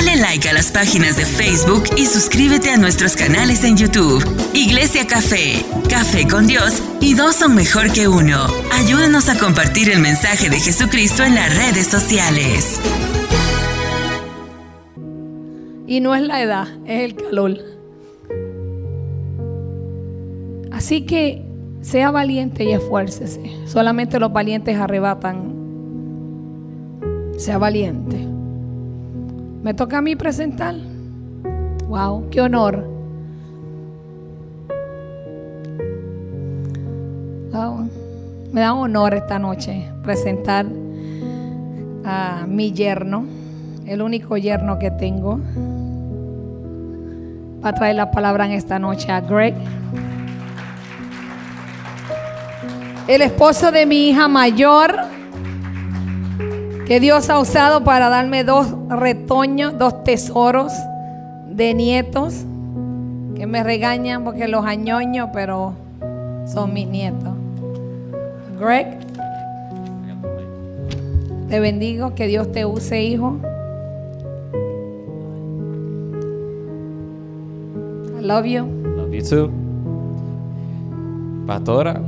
Dale 0.00 0.16
like 0.16 0.48
a 0.48 0.54
las 0.54 0.72
páginas 0.72 1.18
de 1.18 1.26
Facebook 1.26 1.84
y 1.94 2.06
suscríbete 2.06 2.70
a 2.70 2.78
nuestros 2.78 3.16
canales 3.16 3.64
en 3.64 3.76
YouTube. 3.76 4.24
Iglesia 4.54 5.06
Café, 5.06 5.62
Café 5.90 6.26
con 6.26 6.46
Dios 6.46 6.82
y 7.02 7.12
dos 7.12 7.36
son 7.36 7.54
mejor 7.54 7.92
que 7.92 8.08
uno. 8.08 8.46
Ayúdanos 8.72 9.28
a 9.28 9.38
compartir 9.38 9.90
el 9.90 10.00
mensaje 10.00 10.48
de 10.48 10.58
Jesucristo 10.58 11.22
en 11.22 11.34
las 11.34 11.54
redes 11.54 11.86
sociales. 11.86 12.80
Y 15.86 16.00
no 16.00 16.14
es 16.14 16.22
la 16.22 16.42
edad, 16.42 16.68
es 16.86 17.02
el 17.02 17.16
calor. 17.16 17.58
Así 20.72 21.02
que 21.04 21.44
sea 21.82 22.10
valiente 22.10 22.64
y 22.64 22.72
esfuércese. 22.72 23.42
Solamente 23.66 24.18
los 24.18 24.32
valientes 24.32 24.78
arrebatan. 24.78 25.52
Sea 27.36 27.58
valiente. 27.58 28.29
Me 29.62 29.74
toca 29.74 29.98
a 29.98 30.02
mí 30.02 30.16
presentar. 30.16 30.74
Wow, 31.88 32.28
qué 32.30 32.40
honor. 32.40 33.00
Me 38.52 38.62
da 38.62 38.74
honor 38.74 39.14
esta 39.14 39.38
noche 39.38 39.88
presentar 40.02 40.66
a 42.04 42.44
mi 42.48 42.72
yerno, 42.72 43.24
el 43.86 44.02
único 44.02 44.36
yerno 44.36 44.76
que 44.76 44.90
tengo. 44.90 45.38
Va 47.64 47.68
a 47.68 47.72
traer 47.72 47.94
la 47.94 48.10
palabra 48.10 48.46
en 48.46 48.52
esta 48.52 48.80
noche 48.80 49.12
a 49.12 49.20
Greg. 49.20 49.54
El 53.06 53.22
esposo 53.22 53.70
de 53.70 53.86
mi 53.86 54.08
hija 54.08 54.26
mayor, 54.26 54.96
que 56.90 56.98
Dios 56.98 57.30
ha 57.30 57.38
usado 57.38 57.84
para 57.84 58.08
darme 58.08 58.42
dos 58.42 58.66
retoños, 58.88 59.78
dos 59.78 60.02
tesoros 60.02 60.72
de 61.48 61.72
nietos, 61.72 62.44
que 63.36 63.46
me 63.46 63.62
regañan 63.62 64.24
porque 64.24 64.48
los 64.48 64.66
añoño, 64.66 65.30
pero 65.32 65.74
son 66.52 66.74
mis 66.74 66.88
nietos. 66.88 67.28
Greg, 68.58 68.98
te 71.48 71.60
bendigo, 71.60 72.16
que 72.16 72.26
Dios 72.26 72.50
te 72.50 72.64
use, 72.64 73.00
hijo. 73.00 73.36
I 78.18 78.20
love 78.20 78.46
you. 78.46 78.64
Love 78.96 79.12
you 79.12 79.22
too. 79.22 79.50
Pastora, 81.46 82.00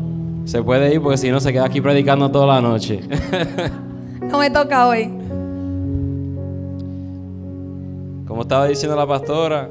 se 0.45 0.61
puede 0.61 0.93
ir 0.93 1.01
porque 1.01 1.19
si 1.19 1.31
no 1.31 1.39
se 1.39 1.53
queda 1.53 1.67
aquí 1.67 1.81
predicando 1.81 2.33
toda 2.33 2.49
la 2.49 2.61
noche. 2.61 2.99
no 4.23 4.39
me 4.39 4.51
toca 4.51 4.89
hoy. 4.89 5.11
Como 8.27 8.43
estaba 8.43 8.67
diciendo 8.67 8.97
la 8.97 9.07
pastora, 9.07 9.69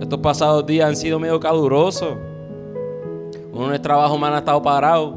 estos 0.00 0.18
pasados 0.20 0.64
días 0.66 0.88
han 0.88 0.96
sido 0.96 1.18
medio 1.18 1.38
calurosos. 1.38 2.16
Uno 3.52 3.66
en 3.68 3.74
el 3.74 3.80
trabajo 3.80 4.16
me 4.18 4.26
han 4.28 4.34
estado 4.34 4.62
parado 4.62 5.14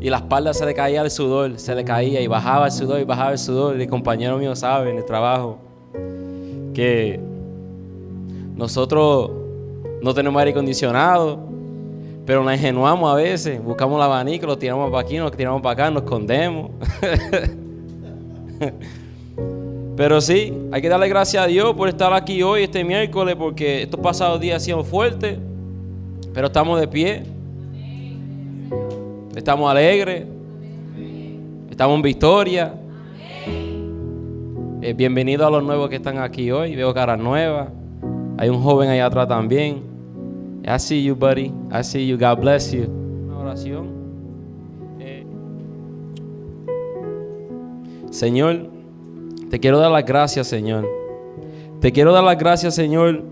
y 0.00 0.08
la 0.08 0.18
espalda 0.18 0.54
se 0.54 0.64
le 0.64 0.74
caía 0.74 1.02
el 1.02 1.10
sudor, 1.10 1.58
se 1.58 1.74
le 1.74 1.84
caía 1.84 2.20
y 2.20 2.26
bajaba 2.26 2.66
el 2.66 2.72
sudor 2.72 3.00
y 3.00 3.04
bajaba 3.04 3.32
el 3.32 3.38
sudor. 3.38 3.76
Y 3.76 3.82
el 3.82 3.88
compañero 3.88 4.38
mío 4.38 4.56
sabe 4.56 4.90
en 4.90 4.96
el 4.96 5.04
trabajo 5.04 5.58
que 6.72 7.20
nosotros 8.56 9.30
no 10.00 10.14
tenemos 10.14 10.40
aire 10.40 10.52
acondicionado, 10.52 11.38
pero 12.26 12.44
nos 12.44 12.54
ingenuamos 12.54 13.10
a 13.12 13.14
veces. 13.14 13.62
Buscamos 13.62 13.96
el 13.96 14.02
abanico, 14.02 14.46
lo 14.46 14.58
tiramos 14.58 14.90
para 14.90 15.02
aquí, 15.02 15.16
nos 15.16 15.32
tiramos 15.32 15.62
para 15.62 15.72
acá, 15.72 15.90
nos 15.90 16.02
escondemos. 16.02 16.70
pero 19.96 20.20
sí, 20.20 20.52
hay 20.70 20.82
que 20.82 20.88
darle 20.88 21.08
gracias 21.08 21.42
a 21.42 21.46
Dios 21.46 21.74
por 21.74 21.88
estar 21.88 22.12
aquí 22.12 22.42
hoy, 22.42 22.64
este 22.64 22.84
miércoles, 22.84 23.36
porque 23.36 23.82
estos 23.82 24.00
pasados 24.00 24.40
días 24.40 24.56
han 24.56 24.60
sido 24.60 24.84
fuertes, 24.84 25.38
pero 26.32 26.46
estamos 26.48 26.80
de 26.80 26.88
pie. 26.88 27.22
Estamos 29.34 29.70
alegres. 29.70 30.26
Estamos 31.70 31.96
en 31.96 32.02
victoria. 32.02 32.74
Eh, 34.82 34.92
bienvenido 34.94 35.46
a 35.46 35.50
los 35.50 35.62
nuevos 35.62 35.88
que 35.88 35.96
están 35.96 36.18
aquí 36.18 36.50
hoy. 36.50 36.74
Veo 36.74 36.92
caras 36.92 37.18
nuevas. 37.18 37.68
Hay 38.38 38.48
un 38.48 38.62
joven 38.62 38.88
allá 38.90 39.06
atrás 39.06 39.28
también. 39.28 39.89
I 40.66 40.78
see 40.78 41.02
you, 41.02 41.14
buddy. 41.14 41.52
I 41.70 41.82
see 41.82 42.06
you. 42.06 42.16
God 42.16 42.40
bless 42.40 42.72
you. 42.72 42.84
Una 42.84 43.38
oración. 43.38 43.88
Eh, 45.00 45.26
Señor, 48.10 48.70
te 49.50 49.58
quiero 49.58 49.78
dar 49.78 49.90
las 49.90 50.04
gracias, 50.04 50.46
Señor. 50.46 50.86
Te 51.80 51.92
quiero 51.92 52.12
dar 52.12 52.24
las 52.24 52.38
gracias, 52.38 52.74
Señor, 52.74 53.22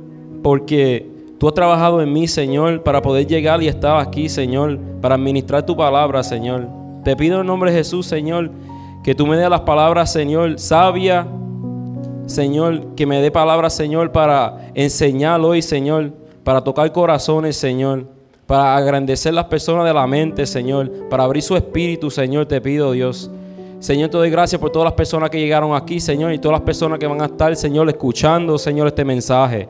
porque 0.43 1.19
Tú 1.39 1.47
has 1.47 1.55
trabajado 1.55 2.03
en 2.03 2.13
mí, 2.13 2.27
Señor, 2.27 2.83
para 2.83 3.01
poder 3.01 3.25
llegar 3.25 3.63
y 3.63 3.69
estar 3.69 4.01
aquí, 4.01 4.29
Señor, 4.29 4.77
para 5.01 5.15
administrar 5.15 5.65
tu 5.65 5.77
palabra, 5.77 6.25
Señor. 6.25 6.67
Te 7.05 7.15
pido 7.15 7.41
en 7.41 7.47
nombre 7.47 7.71
de 7.71 7.79
Jesús, 7.79 8.07
Señor, 8.07 8.51
que 9.05 9.15
tú 9.15 9.25
me 9.25 9.37
des 9.37 9.49
las 9.49 9.61
palabras, 9.61 10.13
Señor, 10.13 10.59
sabia, 10.59 11.29
Señor, 12.27 12.97
que 12.97 13.07
me 13.07 13.23
dé 13.23 13.31
palabras, 13.31 13.73
Señor, 13.73 14.11
para 14.11 14.73
enseñar 14.75 15.41
hoy, 15.41 15.63
Señor, 15.63 16.13
para 16.49 16.63
tocar 16.63 16.91
corazones, 16.93 17.59
Señor, 17.59 18.07
para 18.47 18.75
agrandecer 18.75 19.35
las 19.35 19.45
personas 19.45 19.85
de 19.85 19.93
la 19.93 20.07
mente, 20.07 20.47
Señor, 20.47 20.91
para 21.11 21.25
abrir 21.25 21.43
su 21.43 21.55
espíritu, 21.55 22.11
Señor, 22.11 22.47
te 22.47 22.59
pido, 22.59 22.93
Dios. 22.93 23.31
Señor, 23.81 24.09
te 24.09 24.17
doy 24.17 24.31
gracias 24.31 24.59
por 24.59 24.71
todas 24.71 24.87
las 24.87 24.95
personas 24.95 25.29
que 25.29 25.39
llegaron 25.39 25.75
aquí, 25.75 26.01
Señor, 26.01 26.33
y 26.33 26.39
todas 26.39 26.59
las 26.59 26.65
personas 26.65 26.99
que 26.99 27.07
van 27.07 27.21
a 27.21 27.27
estar, 27.27 27.55
Señor, 27.55 27.87
escuchando, 27.91 28.57
Señor, 28.57 28.87
este 28.87 29.05
mensaje. 29.05 29.69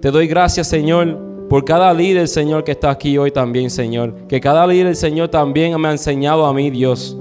Te 0.00 0.12
doy 0.12 0.28
gracias, 0.28 0.68
Señor, 0.68 1.18
por 1.48 1.64
cada 1.64 1.92
líder, 1.92 2.28
Señor, 2.28 2.62
que 2.62 2.70
está 2.70 2.90
aquí 2.90 3.18
hoy 3.18 3.32
también, 3.32 3.70
Señor. 3.70 4.28
Que 4.28 4.40
cada 4.40 4.64
líder, 4.68 4.94
Señor, 4.94 5.30
también 5.30 5.80
me 5.80 5.88
ha 5.88 5.90
enseñado 5.90 6.46
a 6.46 6.54
mí, 6.54 6.70
Dios. 6.70 7.18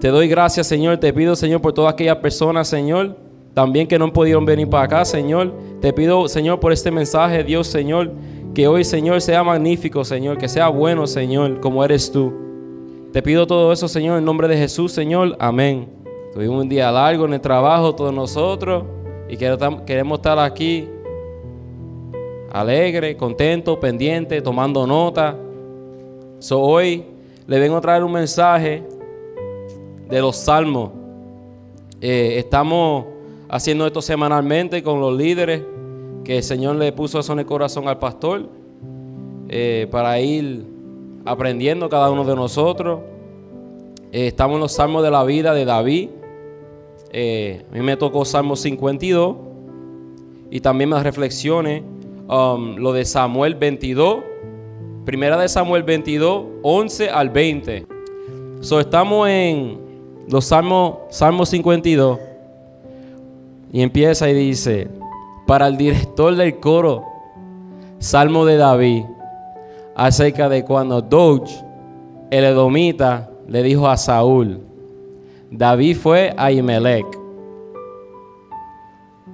Te 0.00 0.08
doy 0.08 0.28
gracias, 0.28 0.66
Señor. 0.66 0.96
Te 0.96 1.12
pido, 1.12 1.36
Señor, 1.36 1.60
por 1.60 1.74
todas 1.74 1.92
aquellas 1.92 2.16
personas, 2.16 2.68
Señor, 2.68 3.18
también 3.54 3.86
que 3.86 3.98
no 3.98 4.12
pudieron 4.12 4.44
venir 4.44 4.68
para 4.68 4.84
acá, 4.84 5.04
Señor. 5.04 5.52
Te 5.80 5.92
pido, 5.92 6.26
Señor, 6.28 6.58
por 6.58 6.72
este 6.72 6.90
mensaje, 6.90 7.44
Dios, 7.44 7.66
Señor, 7.66 8.12
que 8.54 8.66
hoy, 8.66 8.84
Señor, 8.84 9.20
sea 9.20 9.42
magnífico, 9.44 10.04
Señor, 10.04 10.38
que 10.38 10.48
sea 10.48 10.68
bueno, 10.68 11.06
Señor, 11.06 11.60
como 11.60 11.84
eres 11.84 12.10
tú. 12.10 12.32
Te 13.12 13.22
pido 13.22 13.46
todo 13.46 13.72
eso, 13.72 13.88
Señor, 13.88 14.18
en 14.18 14.24
nombre 14.24 14.48
de 14.48 14.56
Jesús, 14.56 14.92
Señor. 14.92 15.36
Amén. 15.38 15.88
Tuvimos 16.32 16.62
un 16.62 16.68
día 16.68 16.90
largo 16.90 17.26
en 17.26 17.34
el 17.34 17.40
trabajo, 17.40 17.94
todos 17.94 18.12
nosotros, 18.12 18.84
y 19.28 19.36
queremos 19.36 20.18
estar 20.18 20.38
aquí 20.38 20.88
alegre, 22.50 23.16
contento, 23.16 23.78
pendiente, 23.78 24.40
tomando 24.40 24.86
nota. 24.86 25.36
Hoy 26.50 27.04
le 27.46 27.58
vengo 27.58 27.76
a 27.76 27.80
traer 27.82 28.02
un 28.02 28.12
mensaje 28.12 28.82
de 30.08 30.20
los 30.20 30.36
salmos. 30.36 30.90
Eh, 32.00 32.34
estamos 32.38 33.11
haciendo 33.52 33.86
esto 33.86 34.02
semanalmente 34.02 34.82
con 34.82 35.00
los 35.00 35.16
líderes 35.16 35.62
que 36.24 36.38
el 36.38 36.42
Señor 36.42 36.74
le 36.74 36.90
puso 36.90 37.20
eso 37.20 37.32
en 37.32 37.38
el 37.38 37.46
corazón 37.46 37.86
al 37.86 38.00
pastor 38.00 38.48
eh, 39.48 39.86
para 39.92 40.18
ir 40.18 40.66
aprendiendo 41.24 41.88
cada 41.88 42.10
uno 42.10 42.24
de 42.24 42.34
nosotros. 42.34 42.98
Eh, 44.10 44.26
estamos 44.26 44.56
en 44.56 44.60
los 44.62 44.72
salmos 44.72 45.04
de 45.04 45.12
la 45.12 45.22
vida 45.22 45.54
de 45.54 45.64
David. 45.64 46.08
a 47.12 47.74
mí 47.74 47.80
me 47.80 47.96
tocó 47.96 48.24
Salmo 48.24 48.56
52 48.56 49.36
y 50.50 50.58
también 50.58 50.90
las 50.90 51.04
reflexiones 51.04 51.84
Um, 52.32 52.76
lo 52.76 52.92
de 52.92 53.04
Samuel 53.04 53.54
22. 53.56 54.22
Primera 55.04 55.36
de 55.36 55.48
Samuel 55.48 55.82
22, 55.82 56.44
11 56.62 57.10
al 57.10 57.28
20. 57.28 57.86
So, 58.60 58.80
estamos 58.80 59.28
en 59.28 59.78
los 60.28 60.46
Salmos, 60.46 60.98
Salmo 61.10 61.44
52. 61.44 62.18
Y 63.72 63.82
empieza 63.82 64.28
y 64.28 64.34
dice, 64.34 64.90
para 65.46 65.66
el 65.66 65.76
director 65.76 66.36
del 66.36 66.60
coro, 66.60 67.04
Salmo 67.98 68.44
de 68.44 68.56
David, 68.56 69.04
acerca 69.96 70.48
de 70.48 70.64
cuando 70.64 71.00
Doge, 71.00 71.64
el 72.30 72.44
edomita, 72.44 73.30
le 73.48 73.62
dijo 73.62 73.88
a 73.88 73.96
Saúl, 73.96 74.60
David 75.50 75.96
fue 75.96 76.34
a 76.36 76.52
Imelec. 76.52 77.06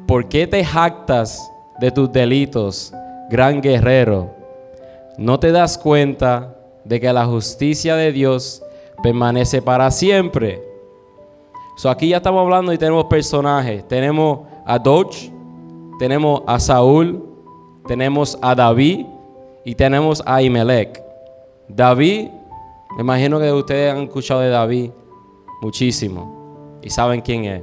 ¿Por 0.06 0.28
qué 0.28 0.46
te 0.46 0.64
jactas 0.64 1.50
de 1.78 1.92
tus 1.92 2.12
delitos, 2.12 2.92
gran 3.30 3.60
guerrero. 3.60 4.34
¿No 5.16 5.38
te 5.38 5.52
das 5.52 5.78
cuenta 5.78 6.56
de 6.84 7.00
que 7.00 7.12
la 7.12 7.24
justicia 7.24 7.96
de 7.96 8.12
Dios 8.12 8.62
permanece 9.02 9.62
para 9.62 9.90
siempre? 9.90 10.67
So 11.78 11.88
aquí 11.88 12.08
ya 12.08 12.16
estamos 12.16 12.40
hablando 12.40 12.72
y 12.72 12.76
tenemos 12.76 13.04
personajes. 13.04 13.86
Tenemos 13.86 14.40
a 14.66 14.80
Dodge, 14.80 15.30
tenemos 16.00 16.42
a 16.44 16.58
Saúl, 16.58 17.22
tenemos 17.86 18.36
a 18.42 18.52
David 18.56 19.06
y 19.64 19.76
tenemos 19.76 20.20
a 20.26 20.42
Imelec. 20.42 21.00
David, 21.68 22.30
me 22.96 23.02
imagino 23.02 23.38
que 23.38 23.52
ustedes 23.52 23.94
han 23.94 24.02
escuchado 24.02 24.40
de 24.40 24.48
David 24.48 24.90
muchísimo 25.62 26.80
y 26.82 26.90
saben 26.90 27.20
quién 27.20 27.44
es. 27.44 27.62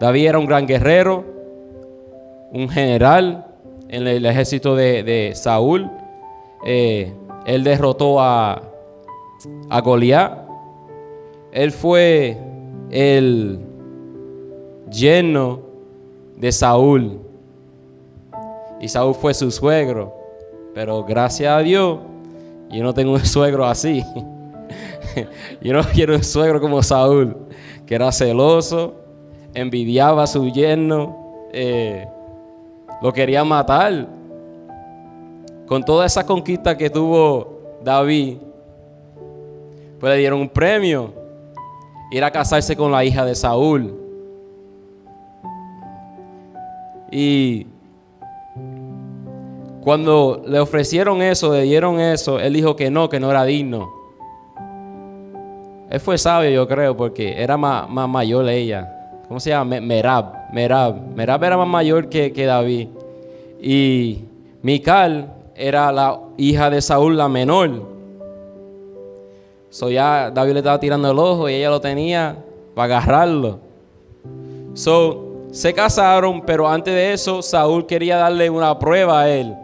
David 0.00 0.26
era 0.26 0.40
un 0.40 0.46
gran 0.46 0.66
guerrero, 0.66 1.24
un 2.52 2.68
general 2.68 3.46
en 3.88 4.08
el 4.08 4.26
ejército 4.26 4.74
de, 4.74 5.30
Saúl. 5.36 5.88
Eh, 6.66 7.12
él 7.46 7.62
derrotó 7.62 8.20
a, 8.20 8.60
a 9.70 9.80
Goliat. 9.82 10.48
Él 11.52 11.70
fue 11.70 12.50
el 12.92 13.58
lleno 14.90 15.60
de 16.36 16.52
Saúl. 16.52 17.18
Y 18.80 18.88
Saúl 18.88 19.14
fue 19.14 19.34
su 19.34 19.50
suegro. 19.50 20.14
Pero 20.74 21.02
gracias 21.04 21.52
a 21.52 21.60
Dios, 21.60 21.98
yo 22.70 22.82
no 22.82 22.94
tengo 22.94 23.12
un 23.12 23.24
suegro 23.24 23.66
así. 23.66 24.02
yo 25.62 25.72
no 25.72 25.82
quiero 25.92 26.14
un 26.14 26.22
suegro 26.22 26.60
como 26.60 26.82
Saúl, 26.82 27.36
que 27.86 27.94
era 27.94 28.12
celoso, 28.12 28.94
envidiaba 29.54 30.22
a 30.22 30.26
su 30.26 30.48
yerno, 30.48 31.48
eh, 31.52 32.06
lo 33.02 33.12
quería 33.12 33.44
matar. 33.44 34.06
Con 35.66 35.84
toda 35.84 36.06
esa 36.06 36.26
conquista 36.26 36.76
que 36.76 36.90
tuvo 36.90 37.78
David, 37.82 38.38
pues 39.98 40.12
le 40.12 40.18
dieron 40.18 40.40
un 40.40 40.48
premio, 40.48 41.21
ir 42.12 42.22
a 42.22 42.30
casarse 42.30 42.76
con 42.76 42.92
la 42.92 43.04
hija 43.04 43.24
de 43.24 43.34
Saúl. 43.34 43.98
Y 47.10 47.66
cuando 49.82 50.42
le 50.46 50.60
ofrecieron 50.60 51.22
eso, 51.22 51.52
le 51.52 51.62
dieron 51.62 52.00
eso, 52.00 52.38
él 52.38 52.52
dijo 52.52 52.76
que 52.76 52.90
no, 52.90 53.08
que 53.08 53.18
no 53.18 53.30
era 53.30 53.44
digno. 53.44 53.90
Él 55.90 56.00
fue 56.00 56.16
sabio, 56.16 56.50
yo 56.50 56.68
creo, 56.68 56.96
porque 56.96 57.42
era 57.42 57.56
más, 57.56 57.88
más 57.88 58.08
mayor 58.08 58.48
ella. 58.48 59.22
¿Cómo 59.28 59.40
se 59.40 59.50
llama? 59.50 59.80
Merab. 59.80 60.52
Merab. 60.52 60.96
Merab 61.14 61.44
era 61.44 61.56
más 61.56 61.68
mayor 61.68 62.08
que, 62.08 62.32
que 62.32 62.46
David. 62.46 62.88
Y 63.60 64.24
Mical 64.62 65.32
era 65.54 65.92
la 65.92 66.18
hija 66.36 66.70
de 66.70 66.80
Saúl, 66.80 67.16
la 67.16 67.28
menor. 67.28 67.91
So 69.72 69.88
ya 69.88 70.30
David 70.30 70.52
le 70.52 70.58
estaba 70.58 70.78
tirando 70.78 71.10
el 71.10 71.18
ojo 71.18 71.48
y 71.48 71.54
ella 71.54 71.70
lo 71.70 71.80
tenía 71.80 72.36
para 72.74 72.98
agarrarlo. 72.98 73.58
So 74.74 75.46
se 75.50 75.72
casaron, 75.72 76.42
pero 76.42 76.68
antes 76.68 76.92
de 76.92 77.14
eso 77.14 77.40
Saúl 77.40 77.86
quería 77.86 78.18
darle 78.18 78.50
una 78.50 78.78
prueba 78.78 79.22
a 79.22 79.30
él. 79.30 79.56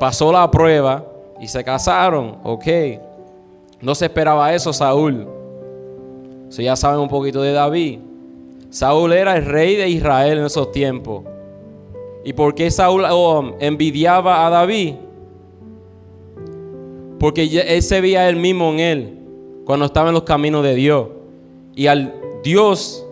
Pasó 0.00 0.32
la 0.32 0.50
prueba 0.50 1.04
y 1.38 1.46
se 1.46 1.62
casaron, 1.62 2.38
ok. 2.42 2.66
No 3.82 3.94
se 3.94 4.06
esperaba 4.06 4.54
eso 4.54 4.72
Saúl. 4.72 5.28
So 6.48 6.62
ya 6.62 6.74
saben 6.74 7.00
un 7.00 7.08
poquito 7.08 7.42
de 7.42 7.52
David. 7.52 7.98
Saúl 8.70 9.12
era 9.12 9.36
el 9.36 9.44
rey 9.44 9.76
de 9.76 9.90
Israel 9.90 10.38
en 10.38 10.46
esos 10.46 10.72
tiempos. 10.72 11.22
¿Y 12.24 12.32
por 12.32 12.54
qué 12.54 12.70
Saúl 12.70 13.04
oh, 13.10 13.52
envidiaba 13.60 14.46
a 14.46 14.48
David? 14.48 14.94
Porque 17.18 17.44
él 17.66 17.82
se 17.82 18.00
veía 18.00 18.28
él 18.28 18.36
mismo 18.36 18.70
en 18.72 18.80
él 18.80 19.18
cuando 19.64 19.86
estaba 19.86 20.08
en 20.08 20.14
los 20.14 20.22
caminos 20.22 20.62
de 20.62 20.74
Dios. 20.74 21.08
Y 21.74 21.86
al 21.86 22.14
Dios 22.42 23.04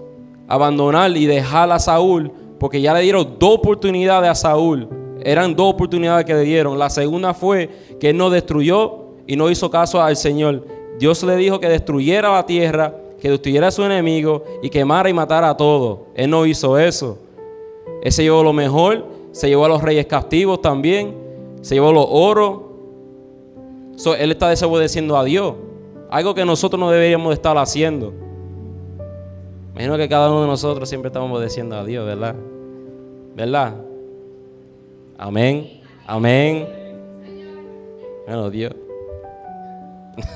abandonar 0.48 1.16
y 1.16 1.26
dejar 1.26 1.70
a 1.70 1.78
Saúl, 1.78 2.30
porque 2.58 2.80
ya 2.80 2.94
le 2.94 3.00
dieron 3.00 3.36
dos 3.38 3.54
oportunidades 3.56 4.30
a 4.30 4.34
Saúl. 4.34 4.88
Eran 5.22 5.56
dos 5.56 5.74
oportunidades 5.74 6.24
que 6.24 6.34
le 6.34 6.42
dieron. 6.42 6.78
La 6.78 6.88
segunda 6.88 7.34
fue 7.34 7.68
que 7.98 8.10
él 8.10 8.16
no 8.16 8.30
destruyó 8.30 9.06
y 9.26 9.36
no 9.36 9.50
hizo 9.50 9.70
caso 9.70 10.00
al 10.00 10.16
Señor. 10.16 10.64
Dios 10.98 11.22
le 11.24 11.36
dijo 11.36 11.60
que 11.60 11.68
destruyera 11.68 12.32
la 12.32 12.46
tierra, 12.46 12.94
que 13.20 13.30
destruyera 13.30 13.68
a 13.68 13.70
su 13.70 13.82
enemigo 13.82 14.44
y 14.62 14.70
quemara 14.70 15.10
y 15.10 15.12
matara 15.12 15.50
a 15.50 15.56
todos. 15.56 15.98
Él 16.14 16.30
no 16.30 16.46
hizo 16.46 16.78
eso. 16.78 17.18
Él 18.02 18.12
se 18.12 18.22
llevó 18.22 18.42
lo 18.42 18.52
mejor, 18.52 19.04
se 19.32 19.48
llevó 19.48 19.64
a 19.64 19.68
los 19.68 19.82
reyes 19.82 20.06
captivos 20.06 20.62
también, 20.62 21.14
se 21.60 21.74
llevó 21.74 21.92
los 21.92 22.06
oros. 22.08 22.65
Él 24.18 24.30
está 24.30 24.48
desobedeciendo 24.48 25.16
a 25.16 25.24
Dios. 25.24 25.54
Algo 26.10 26.34
que 26.34 26.44
nosotros 26.44 26.78
no 26.78 26.90
deberíamos 26.90 27.32
estar 27.32 27.56
haciendo. 27.58 28.12
Imagino 29.72 29.96
que 29.96 30.08
cada 30.08 30.30
uno 30.30 30.42
de 30.42 30.46
nosotros 30.46 30.88
siempre 30.88 31.08
estamos 31.08 31.36
obedeciendo 31.36 31.76
a 31.76 31.84
Dios, 31.84 32.06
¿verdad? 32.06 32.34
¿Verdad? 33.34 33.74
Amén. 35.18 35.80
Amén. 36.06 36.68
Bueno, 38.26 38.50
Dios. 38.50 38.72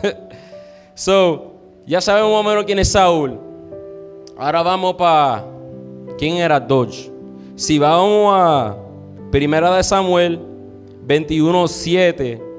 so, 0.95 1.53
ya 1.87 2.01
sabemos 2.01 2.31
más 2.31 2.41
o 2.41 2.49
menos 2.49 2.65
quién 2.65 2.79
es 2.79 2.93
Saúl. 2.93 3.39
Ahora 4.37 4.63
vamos 4.63 4.95
para 4.95 5.45
quién 6.19 6.37
era 6.37 6.61
Dodge. 6.61 7.11
Si 7.57 7.79
vamos 7.79 8.33
a 8.35 8.77
Primera 9.31 9.75
de 9.77 9.83
Samuel 9.83 10.41
21:7, 11.07 12.50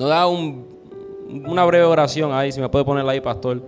nos 0.00 0.08
da 0.08 0.26
una 0.26 1.62
breve 1.66 1.84
oración 1.84 2.32
ahí, 2.32 2.50
si 2.50 2.58
me 2.58 2.70
puede 2.70 2.86
poner 2.86 3.06
ahí, 3.06 3.20
pastor. 3.20 3.60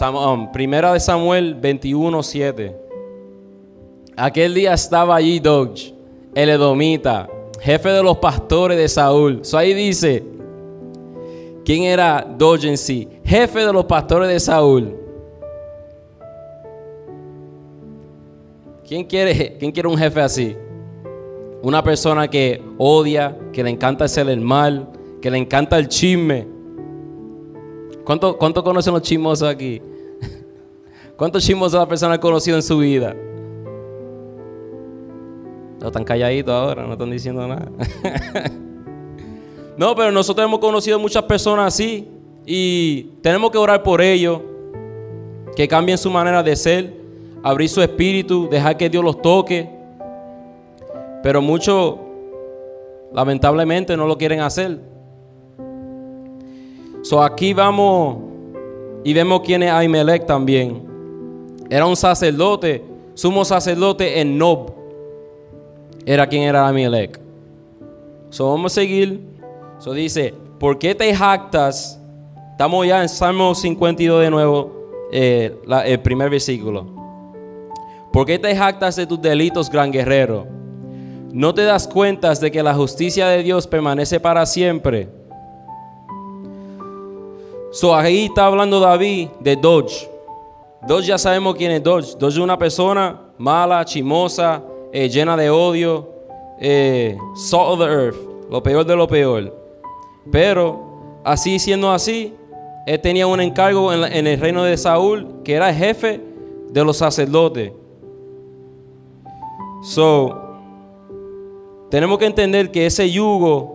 Um, 0.00 0.52
primera 0.52 0.92
de 0.92 1.00
Samuel 1.00 1.60
21:7. 1.60 2.72
Aquel 4.16 4.54
día 4.54 4.74
estaba 4.74 5.16
allí 5.16 5.40
Dodge, 5.40 5.92
el 6.36 6.50
edomita, 6.50 7.28
jefe 7.60 7.88
de 7.88 8.00
los 8.04 8.18
pastores 8.18 8.78
de 8.78 8.88
Saúl. 8.88 9.40
So 9.44 9.58
ahí 9.58 9.74
dice, 9.74 10.22
¿quién 11.64 11.82
era 11.82 12.24
Dodge 12.38 12.68
en 12.68 12.78
sí? 12.78 13.08
Jefe 13.24 13.66
de 13.66 13.72
los 13.72 13.86
pastores 13.86 14.28
de 14.28 14.38
Saúl. 14.38 14.94
¿Quién 18.86 19.02
quiere, 19.02 19.56
¿Quién 19.58 19.72
quiere 19.72 19.88
un 19.88 19.98
jefe 19.98 20.20
así? 20.20 20.56
Una 21.60 21.82
persona 21.82 22.28
que 22.28 22.62
odia, 22.78 23.36
que 23.52 23.64
le 23.64 23.70
encanta 23.70 24.04
hacer 24.04 24.28
el 24.28 24.40
mal, 24.40 24.93
que 25.24 25.30
le 25.30 25.38
encanta 25.38 25.78
el 25.78 25.88
chisme, 25.88 26.46
¿Cuánto, 28.04 28.36
conocen 28.36 28.92
los 28.92 29.00
chismosos 29.00 29.48
aquí? 29.48 29.80
¿Cuántos 31.16 31.42
chismosos 31.42 31.80
la 31.80 31.88
persona 31.88 32.16
ha 32.16 32.20
conocido 32.20 32.58
en 32.58 32.62
su 32.62 32.76
vida? 32.76 33.16
No 35.80 35.86
están 35.86 36.04
calladitos 36.04 36.52
ahora, 36.52 36.86
no 36.86 36.92
están 36.92 37.10
diciendo 37.10 37.48
nada. 37.48 37.70
no, 39.78 39.94
pero 39.94 40.12
nosotros 40.12 40.46
hemos 40.46 40.58
conocido 40.58 40.98
muchas 40.98 41.22
personas 41.22 41.68
así 41.68 42.06
y 42.44 43.04
tenemos 43.22 43.50
que 43.50 43.56
orar 43.56 43.82
por 43.82 44.02
ellos, 44.02 44.42
que 45.56 45.66
cambien 45.66 45.96
su 45.96 46.10
manera 46.10 46.42
de 46.42 46.54
ser, 46.54 47.00
abrir 47.42 47.70
su 47.70 47.80
espíritu, 47.80 48.46
dejar 48.50 48.76
que 48.76 48.90
Dios 48.90 49.02
los 49.02 49.22
toque. 49.22 49.70
Pero 51.22 51.40
muchos, 51.40 51.94
lamentablemente, 53.10 53.96
no 53.96 54.06
lo 54.06 54.18
quieren 54.18 54.40
hacer. 54.40 54.92
So 57.04 57.22
aquí 57.22 57.52
vamos 57.52 58.16
y 59.04 59.12
vemos 59.12 59.42
quién 59.42 59.62
es 59.62 59.70
Ahimelech 59.70 60.24
también. 60.24 60.82
Era 61.68 61.84
un 61.84 61.96
sacerdote, 61.96 62.82
sumo 63.12 63.44
sacerdote 63.44 64.22
en 64.22 64.38
Nob. 64.38 64.72
Era 66.06 66.26
quien 66.26 66.44
era 66.44 66.66
Ahimelech. 66.66 67.20
So 68.30 68.48
vamos 68.48 68.72
a 68.72 68.76
seguir. 68.76 69.20
So 69.78 69.92
dice, 69.92 70.32
¿por 70.58 70.78
qué 70.78 70.94
te 70.94 71.14
jactas? 71.14 72.00
Estamos 72.52 72.86
ya 72.86 73.02
en 73.02 73.10
Salmo 73.10 73.54
52 73.54 74.22
de 74.22 74.30
nuevo, 74.30 74.72
eh, 75.12 75.54
el 75.84 76.00
primer 76.00 76.30
versículo. 76.30 76.86
¿Por 78.14 78.24
qué 78.24 78.38
te 78.38 78.56
jactas 78.56 78.96
de 78.96 79.06
tus 79.06 79.20
delitos, 79.20 79.68
gran 79.68 79.92
guerrero? 79.92 80.46
¿No 81.34 81.52
te 81.52 81.64
das 81.64 81.86
cuenta 81.86 82.32
de 82.32 82.50
que 82.50 82.62
la 82.62 82.72
justicia 82.72 83.28
de 83.28 83.42
Dios 83.42 83.66
permanece 83.66 84.20
para 84.20 84.46
siempre? 84.46 85.23
So 87.74 87.92
ahí 87.92 88.26
está 88.26 88.46
hablando 88.46 88.78
David 88.78 89.30
de 89.40 89.56
Dodge. 89.56 90.08
Dodge 90.86 91.06
ya 91.06 91.18
sabemos 91.18 91.56
quién 91.56 91.72
es 91.72 91.82
Dodge. 91.82 92.16
Dodge 92.16 92.34
es 92.34 92.38
una 92.38 92.56
persona 92.56 93.20
mala, 93.36 93.84
chimosa, 93.84 94.62
eh, 94.92 95.08
llena 95.08 95.36
de 95.36 95.50
odio, 95.50 96.08
eh, 96.60 97.18
salt 97.34 97.70
of 97.70 97.80
the 97.80 97.86
earth, 97.86 98.16
lo 98.48 98.62
peor 98.62 98.86
de 98.86 98.94
lo 98.94 99.08
peor. 99.08 99.52
Pero 100.30 101.20
así 101.24 101.58
siendo 101.58 101.90
así, 101.90 102.32
él 102.86 103.00
tenía 103.00 103.26
un 103.26 103.40
encargo 103.40 103.92
en, 103.92 104.04
en 104.04 104.28
el 104.28 104.38
reino 104.38 104.62
de 104.62 104.76
Saúl, 104.76 105.42
que 105.42 105.54
era 105.54 105.70
el 105.70 105.74
jefe 105.74 106.20
de 106.70 106.84
los 106.84 106.96
sacerdotes. 106.98 107.72
So, 109.82 110.32
tenemos 111.90 112.18
que 112.18 112.26
entender 112.26 112.70
que 112.70 112.86
ese 112.86 113.10
yugo 113.10 113.74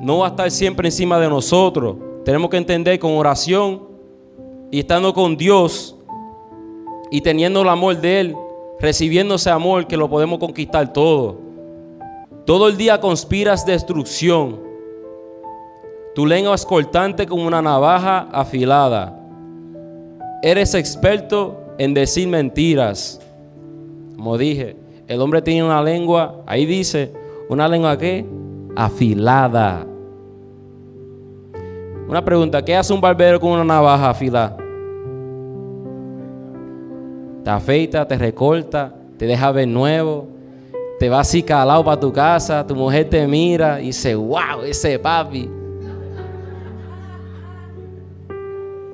no 0.00 0.18
va 0.18 0.26
a 0.26 0.30
estar 0.30 0.50
siempre 0.50 0.88
encima 0.88 1.20
de 1.20 1.28
nosotros. 1.28 2.09
Tenemos 2.24 2.50
que 2.50 2.58
entender 2.58 2.98
con 2.98 3.12
oración 3.12 3.82
y 4.70 4.80
estando 4.80 5.14
con 5.14 5.36
Dios 5.36 5.96
y 7.10 7.20
teniendo 7.20 7.62
el 7.62 7.68
amor 7.68 8.00
de 8.00 8.20
Él, 8.20 8.36
recibiendo 8.78 9.34
ese 9.34 9.50
amor 9.50 9.86
que 9.86 9.96
lo 9.96 10.08
podemos 10.08 10.38
conquistar 10.38 10.92
todo. 10.92 11.38
Todo 12.44 12.68
el 12.68 12.76
día 12.76 13.00
conspiras 13.00 13.64
destrucción. 13.64 14.60
Tu 16.14 16.26
lengua 16.26 16.54
es 16.54 16.66
cortante 16.66 17.26
como 17.26 17.46
una 17.46 17.62
navaja 17.62 18.28
afilada. 18.32 19.16
Eres 20.42 20.74
experto 20.74 21.58
en 21.78 21.94
decir 21.94 22.28
mentiras. 22.28 23.20
Como 24.16 24.36
dije, 24.36 24.76
el 25.06 25.20
hombre 25.20 25.42
tiene 25.42 25.64
una 25.64 25.82
lengua, 25.82 26.42
ahí 26.46 26.66
dice, 26.66 27.12
una 27.48 27.66
lengua 27.66 27.96
que 27.96 28.24
afilada. 28.76 29.86
Una 32.10 32.24
pregunta, 32.24 32.60
¿qué 32.60 32.74
hace 32.74 32.92
un 32.92 33.00
barbero 33.00 33.38
con 33.38 33.52
una 33.52 33.62
navaja 33.62 34.10
afilada? 34.10 34.56
Te 37.44 37.50
afeita, 37.50 38.04
te 38.08 38.18
recorta, 38.18 38.92
te 39.16 39.26
deja 39.26 39.52
ver 39.52 39.68
nuevo, 39.68 40.26
te 40.98 41.08
va 41.08 41.20
así 41.20 41.40
calado 41.40 41.84
para 41.84 42.00
tu 42.00 42.12
casa, 42.12 42.66
tu 42.66 42.74
mujer 42.74 43.08
te 43.08 43.24
mira 43.28 43.80
y 43.80 43.86
dice, 43.86 44.16
wow, 44.16 44.62
ese 44.66 44.98
papi. 44.98 45.48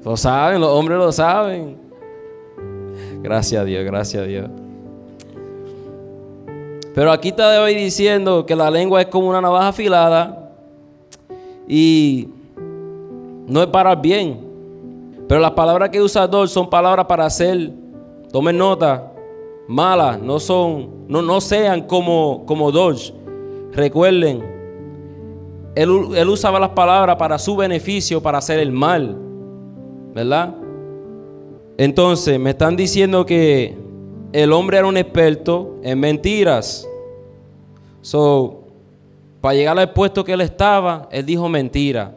Lo 0.04 0.14
saben, 0.18 0.60
los 0.60 0.68
hombres 0.68 0.98
lo 0.98 1.10
saben. 1.10 1.78
Gracias 3.22 3.62
a 3.62 3.64
Dios, 3.64 3.82
gracias 3.82 4.22
a 4.22 4.26
Dios. 4.26 4.50
Pero 6.94 7.10
aquí 7.10 7.28
está 7.28 7.62
hoy 7.62 7.74
diciendo 7.74 8.44
que 8.44 8.54
la 8.54 8.70
lengua 8.70 9.00
es 9.00 9.06
como 9.06 9.30
una 9.30 9.40
navaja 9.40 9.68
afilada 9.68 10.50
y 11.66 12.35
no 13.46 13.62
es 13.62 13.68
para 13.68 13.92
el 13.92 14.00
bien. 14.00 14.46
Pero 15.28 15.40
las 15.40 15.52
palabras 15.52 15.90
que 15.90 16.00
usa 16.00 16.26
Dodge 16.26 16.50
son 16.50 16.70
palabras 16.70 17.06
para 17.06 17.26
hacer, 17.26 17.72
tomen 18.30 18.56
nota, 18.56 19.12
malas, 19.66 20.20
no 20.20 20.38
son, 20.38 21.06
no, 21.08 21.20
no 21.22 21.40
sean 21.40 21.82
como, 21.82 22.44
como 22.46 22.70
Dodge. 22.70 23.12
Recuerden, 23.72 24.42
él, 25.74 25.90
él 26.14 26.28
usaba 26.28 26.60
las 26.60 26.70
palabras 26.70 27.16
para 27.16 27.38
su 27.38 27.56
beneficio, 27.56 28.22
para 28.22 28.38
hacer 28.38 28.58
el 28.60 28.72
mal. 28.72 29.22
¿verdad? 30.16 30.54
Entonces, 31.76 32.40
me 32.40 32.50
están 32.50 32.74
diciendo 32.74 33.26
que 33.26 33.76
el 34.32 34.50
hombre 34.50 34.78
era 34.78 34.86
un 34.86 34.96
experto 34.96 35.76
en 35.82 36.00
mentiras. 36.00 36.88
So, 38.00 38.62
para 39.42 39.56
llegar 39.56 39.78
al 39.78 39.92
puesto 39.92 40.24
que 40.24 40.32
él 40.32 40.40
estaba, 40.40 41.06
él 41.12 41.26
dijo 41.26 41.50
mentira. 41.50 42.15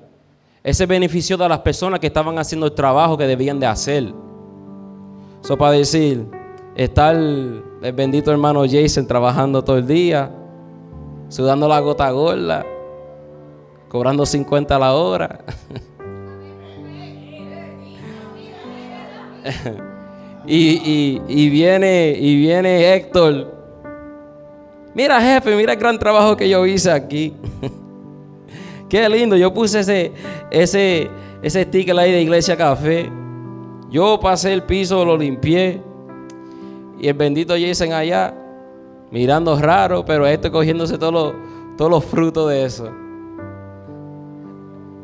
Ese 0.64 0.86
benefició 0.86 1.38
de 1.38 1.48
las 1.48 1.60
personas 1.60 2.00
que 2.00 2.08
estaban 2.08 2.38
haciendo 2.38 2.66
el 2.66 2.74
trabajo 2.74 3.18
que 3.18 3.26
debían 3.26 3.60
de 3.60 3.68
hacer. 3.68 4.14
So, 5.42 5.58
para 5.58 5.72
decir, 5.72 6.28
está 6.76 7.12
el, 7.12 7.64
bendito 7.96 8.30
hermano 8.32 8.64
Jason 8.70 9.08
trabajando 9.08 9.64
todo 9.64 9.78
el 9.78 9.88
día, 9.88 10.30
sudando 11.30 11.68
la 11.68 11.80
gota 11.80 12.12
gorda, 12.12 12.66
cobrando 13.88 14.26
50 14.26 14.76
a 14.76 14.80
la 14.80 14.94
hora. 14.94 15.40
y, 20.46 21.50
viene, 21.50 22.18
y 22.20 22.36
viene 22.38 22.96
Héctor. 22.96 23.58
Mira, 24.94 25.22
jefe, 25.22 25.56
mira 25.56 25.72
el 25.72 25.80
gran 25.80 25.98
trabajo 25.98 26.36
que 26.36 26.50
yo 26.50 26.66
hice 26.66 26.92
aquí. 26.92 27.34
Qué 28.90 29.08
lindo. 29.08 29.36
Yo 29.38 29.54
puse 29.54 29.80
ese, 29.80 30.12
ese, 30.52 31.10
ese 31.42 31.64
sticker 31.64 31.98
ahí 31.98 32.12
de 32.12 32.22
Iglesia 32.22 32.58
Café. 32.58 33.10
Yo 33.90 34.20
pasé 34.20 34.54
el 34.54 34.64
piso, 34.64 35.06
lo 35.06 35.16
limpié. 35.16 35.82
Y 37.00 37.08
el 37.08 37.14
bendito 37.14 37.54
Jason 37.58 37.94
allá, 37.94 38.34
mirando 39.12 39.58
raro, 39.58 40.04
pero 40.04 40.28
esto 40.28 40.52
cogiéndose 40.52 40.98
todos 40.98 41.14
los, 41.14 41.34
todos 41.78 41.90
los 41.90 42.04
frutos 42.04 42.50
de 42.50 42.66
eso. 42.66 42.90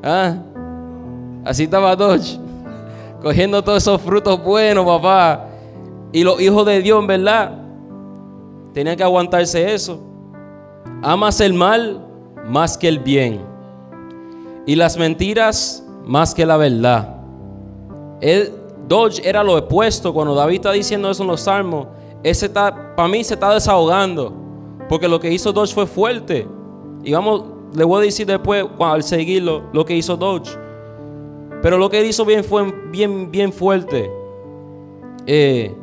¿Ah? 0.03 0.35
Así 1.45 1.63
estaba 1.63 1.95
Dodge 1.95 2.39
cogiendo 3.25 3.63
todos 3.63 3.81
esos 3.81 3.99
frutos 4.03 4.39
buenos, 4.43 4.85
papá. 4.85 5.47
Y 6.11 6.23
los 6.23 6.39
hijos 6.39 6.63
de 6.63 6.79
Dios, 6.79 7.01
en 7.01 7.07
verdad, 7.07 7.57
tenían 8.71 8.95
que 8.95 9.01
aguantarse 9.01 9.73
eso. 9.73 9.99
Amas 11.01 11.41
el 11.41 11.55
mal 11.55 12.05
más 12.45 12.77
que 12.77 12.87
el 12.87 12.99
bien. 12.99 13.54
Y 14.65 14.75
las 14.75 14.97
mentiras 14.97 15.83
más 16.05 16.33
que 16.33 16.45
la 16.45 16.57
verdad. 16.57 17.17
Dodge 18.87 19.21
era 19.23 19.43
lo 19.43 19.57
opuesto. 19.57 20.13
Cuando 20.13 20.35
David 20.35 20.55
está 20.55 20.71
diciendo 20.71 21.09
eso 21.09 21.23
en 21.23 21.29
los 21.29 21.41
salmos, 21.41 21.87
ese 22.23 22.47
está, 22.47 22.95
para 22.95 23.07
mí 23.07 23.23
se 23.23 23.35
está 23.35 23.53
desahogando. 23.53 24.33
Porque 24.89 25.07
lo 25.07 25.19
que 25.19 25.31
hizo 25.31 25.51
Dodge 25.51 25.73
fue 25.73 25.85
fuerte. 25.85 26.47
Y 27.03 27.11
vamos, 27.13 27.43
le 27.75 27.83
voy 27.83 28.01
a 28.01 28.05
decir 28.05 28.25
después, 28.25 28.65
al 28.79 29.03
seguirlo, 29.03 29.63
lo 29.73 29.85
que 29.85 29.95
hizo 29.95 30.15
Dodge. 30.15 30.57
Pero 31.61 31.77
lo 31.77 31.89
que 31.89 32.05
hizo 32.05 32.25
bien 32.25 32.43
fue 32.43 32.71
bien, 32.91 33.31
bien 33.31 33.51
fuerte. 33.51 34.09
Eh, 35.25 35.75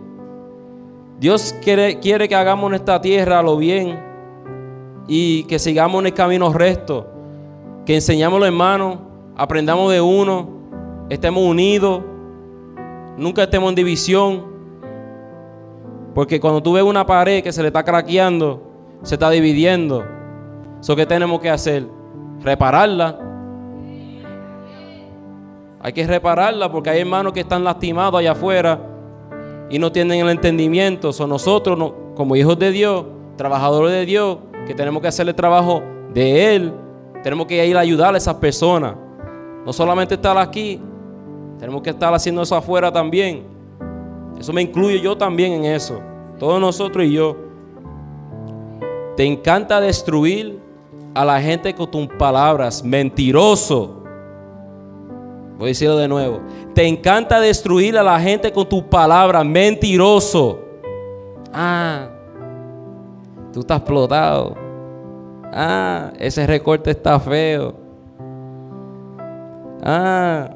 Dios 1.18 1.54
quiere, 1.62 1.98
quiere 2.00 2.28
que 2.28 2.34
hagamos 2.34 2.70
en 2.70 2.74
esta 2.76 3.00
tierra 3.00 3.42
lo 3.42 3.56
bien 3.56 4.00
y 5.06 5.44
que 5.44 5.58
sigamos 5.58 6.00
en 6.00 6.06
el 6.06 6.14
camino 6.14 6.52
recto. 6.52 7.11
Que 7.84 7.94
enseñamos 7.94 8.38
los 8.38 8.46
hermanos, 8.46 8.98
aprendamos 9.36 9.92
de 9.92 10.00
uno, 10.00 10.48
estemos 11.08 11.42
unidos, 11.42 12.02
nunca 13.16 13.42
estemos 13.42 13.68
en 13.70 13.74
división. 13.74 14.52
Porque 16.14 16.40
cuando 16.40 16.62
tú 16.62 16.74
ves 16.74 16.84
una 16.84 17.06
pared 17.06 17.42
que 17.42 17.52
se 17.52 17.62
le 17.62 17.68
está 17.68 17.82
craqueando, 17.82 18.62
se 19.02 19.14
está 19.14 19.30
dividiendo. 19.30 20.04
¿Eso 20.80 20.94
qué 20.94 21.06
tenemos 21.06 21.40
que 21.40 21.50
hacer? 21.50 21.86
Repararla 22.40 23.32
hay 25.84 25.92
que 25.92 26.06
repararla 26.06 26.70
porque 26.70 26.90
hay 26.90 27.00
hermanos 27.00 27.32
que 27.32 27.40
están 27.40 27.64
lastimados 27.64 28.20
allá 28.20 28.32
afuera 28.32 28.80
y 29.68 29.80
no 29.80 29.90
tienen 29.90 30.20
el 30.20 30.28
entendimiento. 30.28 31.12
Son 31.12 31.28
nosotros, 31.28 31.92
como 32.14 32.36
hijos 32.36 32.56
de 32.56 32.70
Dios, 32.70 33.04
trabajadores 33.36 33.92
de 33.92 34.06
Dios, 34.06 34.38
que 34.64 34.74
tenemos 34.74 35.02
que 35.02 35.08
hacer 35.08 35.26
el 35.26 35.34
trabajo 35.34 35.82
de 36.14 36.54
Él. 36.54 36.72
Tenemos 37.22 37.46
que 37.46 37.64
ir 37.66 37.76
a 37.76 37.80
ayudar 37.80 38.14
a 38.14 38.18
esas 38.18 38.34
personas. 38.34 38.94
No 39.64 39.72
solamente 39.72 40.14
estar 40.14 40.36
aquí, 40.36 40.80
tenemos 41.58 41.82
que 41.82 41.90
estar 41.90 42.12
haciendo 42.12 42.42
eso 42.42 42.56
afuera 42.56 42.90
también. 42.90 43.44
Eso 44.38 44.52
me 44.52 44.62
incluye 44.62 45.00
yo 45.00 45.16
también 45.16 45.52
en 45.52 45.64
eso. 45.66 46.00
Todos 46.38 46.60
nosotros 46.60 47.04
y 47.04 47.12
yo. 47.12 47.36
Te 49.16 49.24
encanta 49.24 49.80
destruir 49.80 50.58
a 51.14 51.24
la 51.24 51.40
gente 51.40 51.74
con 51.74 51.90
tus 51.90 52.08
palabras. 52.08 52.82
Mentiroso. 52.82 54.02
Voy 55.58 55.68
a 55.68 55.68
decirlo 55.68 55.96
de 55.96 56.08
nuevo. 56.08 56.40
Te 56.74 56.88
encanta 56.88 57.38
destruir 57.38 57.96
a 57.96 58.02
la 58.02 58.18
gente 58.18 58.50
con 58.52 58.68
tus 58.68 58.82
palabras, 58.82 59.44
mentiroso. 59.44 60.58
Ah, 61.52 62.08
tú 63.52 63.60
estás 63.60 63.78
explotado. 63.78 64.61
Ah, 65.52 66.12
ese 66.18 66.46
recorte 66.46 66.90
está 66.90 67.20
feo. 67.20 67.74
Ah, 69.82 70.48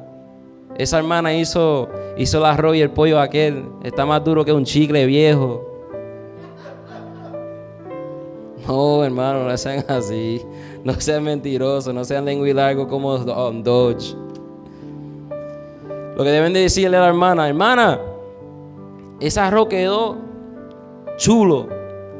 esa 0.75 0.97
hermana 0.97 1.33
hizo, 1.33 1.87
hizo 2.17 2.39
el 2.39 2.45
arroz 2.45 2.75
y 2.75 2.81
el 2.81 2.89
pollo 2.89 3.19
aquel. 3.19 3.63
Está 3.83 4.05
más 4.05 4.23
duro 4.23 4.43
que 4.43 4.51
un 4.51 4.65
chicle 4.65 5.05
viejo. 5.05 5.63
No, 8.67 9.03
hermano, 9.03 9.43
no 9.43 9.57
sean 9.57 9.85
así. 9.87 10.41
No 10.83 10.93
sean 10.99 11.23
mentirosos, 11.23 11.93
no 11.93 12.03
sean 12.03 12.25
lengua 12.25 12.49
y 12.49 12.53
largo 12.53 12.87
como 12.87 13.17
Don 13.17 13.63
Dodge. 13.63 14.15
Lo 16.15 16.23
que 16.23 16.29
deben 16.31 16.53
de 16.53 16.61
decirle 16.61 16.97
a 16.97 17.01
la 17.01 17.07
hermana, 17.07 17.47
hermana, 17.47 17.99
ese 19.19 19.39
arroz 19.39 19.67
quedó 19.67 20.17
chulo, 21.17 21.67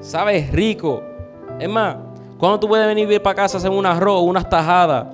sabes, 0.02 0.52
rico. 0.52 1.02
Es 1.60 1.68
más, 1.70 1.96
¿cuándo 2.38 2.60
tú 2.60 2.68
puedes 2.68 2.88
venir 2.88 3.22
para 3.22 3.36
casa 3.36 3.58
a 3.58 3.60
hacer 3.60 3.72
un 3.72 3.86
arroz 3.86 4.22
unas 4.24 4.48
tajadas? 4.50 5.08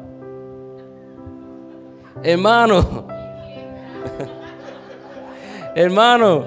Hermano, 2.22 3.06
hermano, 5.76 6.44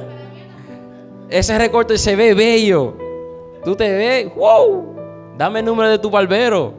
ese 1.28 1.58
recorte 1.58 1.98
se 1.98 2.16
ve 2.16 2.34
bello. 2.34 2.94
Tú 3.64 3.74
te 3.74 3.90
ves, 3.90 4.34
wow, 4.34 4.94
dame 5.36 5.58
el 5.58 5.64
número 5.64 5.90
de 5.90 5.98
tu 5.98 6.08
barbero 6.08 6.72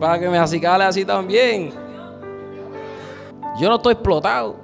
para 0.00 0.18
que 0.18 0.28
me 0.28 0.38
acicale 0.38 0.82
así 0.84 1.04
también. 1.04 1.70
Yo 3.60 3.68
no 3.68 3.76
estoy 3.76 3.92
explotado. 3.92 4.56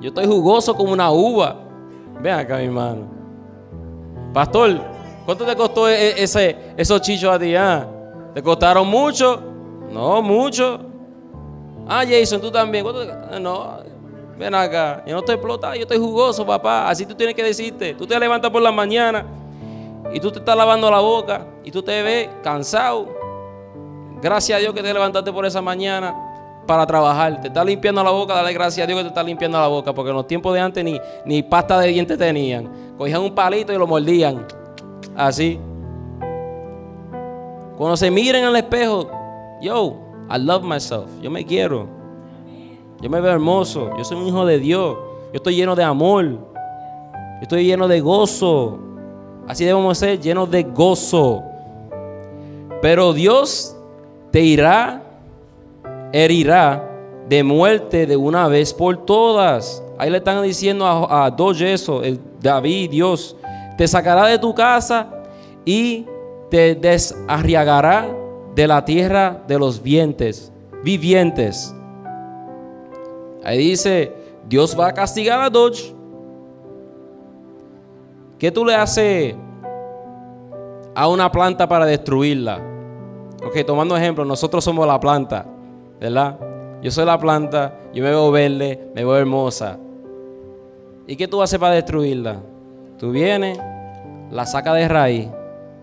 Yo 0.00 0.08
estoy 0.08 0.26
jugoso 0.26 0.74
como 0.74 0.92
una 0.92 1.10
uva. 1.10 1.56
Ven 2.20 2.34
acá, 2.34 2.58
mi 2.58 2.64
hermano. 2.64 3.06
Pastor, 4.34 4.78
¿cuánto 5.24 5.44
te 5.44 5.56
costó 5.56 5.88
e-, 5.88 5.94
e-, 5.94 6.22
ese, 6.22 6.56
esos 6.76 7.00
chichos 7.00 7.34
a 7.34 7.38
ti? 7.38 7.54
Ah? 7.54 7.86
¿Te 8.34 8.42
costaron 8.42 8.88
mucho? 8.88 9.40
No, 9.90 10.20
mucho. 10.20 10.80
Ah, 11.88 12.04
Jason, 12.08 12.40
tú 12.40 12.50
también. 12.50 12.84
Ah, 13.30 13.38
no, 13.38 13.78
ven 14.36 14.54
acá. 14.54 15.02
Yo 15.06 15.12
no 15.12 15.20
estoy 15.20 15.36
explotado, 15.36 15.74
yo 15.74 15.82
estoy 15.82 15.98
jugoso, 15.98 16.44
papá. 16.44 16.88
Así 16.88 17.06
tú 17.06 17.14
tienes 17.14 17.34
que 17.34 17.42
decirte. 17.42 17.94
Tú 17.94 18.06
te 18.06 18.18
levantas 18.18 18.50
por 18.50 18.62
la 18.62 18.72
mañana 18.72 19.24
y 20.12 20.20
tú 20.20 20.30
te 20.30 20.38
estás 20.38 20.56
lavando 20.56 20.90
la 20.90 21.00
boca 21.00 21.46
y 21.62 21.70
tú 21.70 21.82
te 21.82 22.02
ves 22.02 22.28
cansado. 22.42 23.06
Gracias 24.20 24.56
a 24.56 24.60
Dios 24.60 24.74
que 24.74 24.82
te 24.82 24.92
levantaste 24.92 25.32
por 25.32 25.44
esa 25.44 25.60
mañana 25.60 26.14
para 26.66 26.86
trabajar. 26.86 27.40
Te 27.40 27.48
está 27.48 27.64
limpiando 27.64 28.02
la 28.02 28.10
boca, 28.10 28.34
dale 28.34 28.52
gracias 28.52 28.84
a 28.84 28.86
Dios 28.86 28.98
que 28.98 29.04
te 29.04 29.08
está 29.08 29.22
limpiando 29.22 29.60
la 29.60 29.68
boca, 29.68 29.92
porque 29.92 30.10
en 30.10 30.16
los 30.16 30.26
tiempos 30.26 30.54
de 30.54 30.60
antes 30.60 30.84
ni, 30.84 30.98
ni 31.24 31.42
pasta 31.42 31.78
de 31.78 31.88
dientes 31.88 32.18
tenían. 32.18 32.94
Cogían 32.96 33.20
un 33.20 33.34
palito 33.34 33.72
y 33.72 33.76
lo 33.76 33.86
mordían. 33.86 34.46
Así. 35.16 35.58
Cuando 37.76 37.96
se 37.96 38.10
miren 38.10 38.44
al 38.44 38.56
espejo, 38.56 39.10
yo, 39.60 39.96
I 40.30 40.38
love 40.38 40.62
myself. 40.62 41.08
Yo 41.20 41.30
me 41.30 41.44
quiero. 41.44 41.86
Yo 43.00 43.10
me 43.10 43.20
veo 43.20 43.32
hermoso. 43.32 43.90
Yo 43.96 44.04
soy 44.04 44.16
un 44.18 44.26
hijo 44.26 44.46
de 44.46 44.58
Dios. 44.58 44.96
Yo 45.32 45.36
estoy 45.36 45.56
lleno 45.56 45.74
de 45.74 45.84
amor. 45.84 46.24
Yo 46.24 47.42
estoy 47.42 47.64
lleno 47.64 47.88
de 47.88 48.00
gozo. 48.00 48.78
Así 49.46 49.64
debemos 49.64 49.98
ser, 49.98 50.20
llenos 50.20 50.50
de 50.50 50.62
gozo. 50.62 51.42
Pero 52.80 53.12
Dios 53.12 53.76
te 54.30 54.40
irá, 54.40 55.02
herirá 56.12 56.90
de 57.28 57.42
muerte 57.42 58.06
de 58.06 58.16
una 58.16 58.48
vez 58.48 58.72
por 58.72 59.04
todas. 59.04 59.82
Ahí 59.98 60.10
le 60.10 60.18
están 60.18 60.42
diciendo 60.42 60.86
a, 60.86 61.26
a 61.26 61.30
dos 61.30 61.60
eso, 61.60 62.02
el 62.02 62.20
David, 62.40 62.90
Dios, 62.90 63.36
te 63.76 63.88
sacará 63.88 64.26
de 64.26 64.38
tu 64.38 64.54
casa 64.54 65.08
y 65.64 66.06
te 66.50 66.74
desarriagará 66.74 68.06
de 68.54 68.66
la 68.68 68.84
tierra 68.84 69.42
de 69.46 69.58
los 69.58 69.82
vientes, 69.82 70.52
vivientes. 70.82 71.74
Ahí 73.42 73.58
dice, 73.58 74.12
Dios 74.48 74.78
va 74.78 74.88
a 74.88 74.94
castigar 74.94 75.40
a 75.40 75.50
Dodge. 75.50 75.94
¿Qué 78.38 78.50
tú 78.50 78.64
le 78.64 78.74
haces 78.74 79.34
a 80.94 81.08
una 81.08 81.30
planta 81.30 81.68
para 81.68 81.86
destruirla? 81.86 82.60
Ok, 83.44 83.64
tomando 83.66 83.96
ejemplo, 83.96 84.24
nosotros 84.24 84.64
somos 84.64 84.86
la 84.86 84.98
planta, 85.00 85.46
¿verdad? 86.00 86.38
Yo 86.82 86.90
soy 86.90 87.04
la 87.04 87.18
planta, 87.18 87.78
yo 87.92 88.02
me 88.02 88.10
veo 88.10 88.30
verde, 88.30 88.90
me 88.94 89.04
veo 89.04 89.16
hermosa. 89.16 89.78
¿Y 91.06 91.16
qué 91.16 91.28
tú 91.28 91.42
haces 91.42 91.58
para 91.58 91.74
destruirla? 91.74 92.40
Tú 93.04 93.10
vienes, 93.10 93.58
la 94.30 94.46
saca 94.46 94.72
de 94.72 94.88
raíz. 94.88 95.28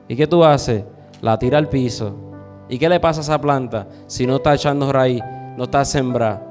¿Y 0.08 0.16
qué 0.16 0.26
tú 0.26 0.44
haces? 0.44 0.84
La 1.22 1.38
tira 1.38 1.60
al 1.60 1.70
piso. 1.70 2.16
¿Y 2.68 2.80
qué 2.80 2.90
le 2.90 3.00
pasa 3.00 3.20
a 3.20 3.22
esa 3.22 3.40
planta 3.40 3.88
si 4.08 4.26
no 4.26 4.38
está 4.38 4.56
echando 4.56 4.92
raíz, 4.92 5.22
no 5.56 5.66
está 5.66 5.86
sembrada? 5.86 6.44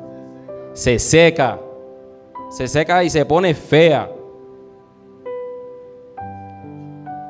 Se 0.73 0.97
seca. 1.01 1.59
Se 2.51 2.69
seca 2.69 3.03
y 3.03 3.11
se 3.11 3.27
pone 3.27 3.53
fea. 3.53 4.09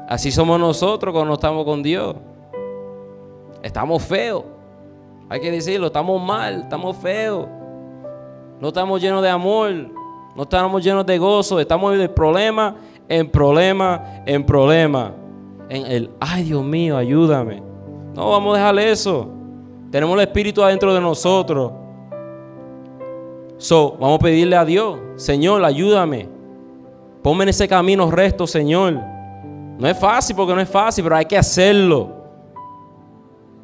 Así 0.06 0.30
somos 0.30 0.61
nosotros 0.61 1.14
cuando 1.14 1.32
estamos 1.32 1.64
con 1.64 1.82
Dios. 1.82 2.16
Estamos 3.62 4.02
feos. 4.02 4.44
Hay 5.30 5.40
que 5.40 5.50
decirlo, 5.50 5.87
estamos 5.87 6.20
mal, 6.23 6.61
estamos 6.64 6.94
feos. 6.99 7.49
No 8.61 8.68
estamos 8.68 9.00
llenos 9.00 9.23
de 9.23 9.30
amor. 9.30 9.73
No 10.37 10.42
estamos 10.42 10.85
llenos 10.85 11.06
de 11.06 11.16
gozo. 11.16 11.59
Estamos 11.59 11.97
de 11.97 12.06
problema 12.11 12.76
en 13.11 13.29
problema 13.29 14.23
en 14.25 14.45
problema. 14.45 15.12
En 15.69 15.87
el, 15.87 16.11
ay 16.21 16.45
Dios 16.45 16.64
mío, 16.64 16.97
ayúdame. 16.97 17.62
No 18.14 18.31
vamos 18.31 18.55
a 18.55 18.59
dejar 18.59 18.79
eso. 18.79 19.29
Tenemos 19.90 20.14
el 20.14 20.23
Espíritu 20.23 20.62
adentro 20.62 20.95
de 20.95 21.00
nosotros. 21.00 21.73
So, 23.59 23.97
vamos 24.00 24.21
a 24.21 24.23
pedirle 24.23 24.57
a 24.57 24.64
Dios, 24.64 24.99
Señor, 25.17 25.62
ayúdame. 25.64 26.29
Ponme 27.23 27.43
en 27.43 27.50
ese 27.50 27.69
camino 27.69 28.11
recto, 28.11 28.47
Señor. 28.47 28.95
No 29.79 29.87
es 29.87 29.99
fácil 29.99 30.35
porque 30.35 30.55
no 30.55 30.61
es 30.61 30.69
fácil, 30.69 31.05
pero 31.05 31.17
hay 31.17 31.26
que 31.26 31.37
hacerlo. 31.37 32.11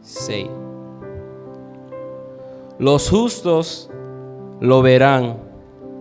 Sí. 0.03 0.50
Los 2.79 3.09
justos 3.09 3.91
lo 4.61 4.83
verán 4.83 5.38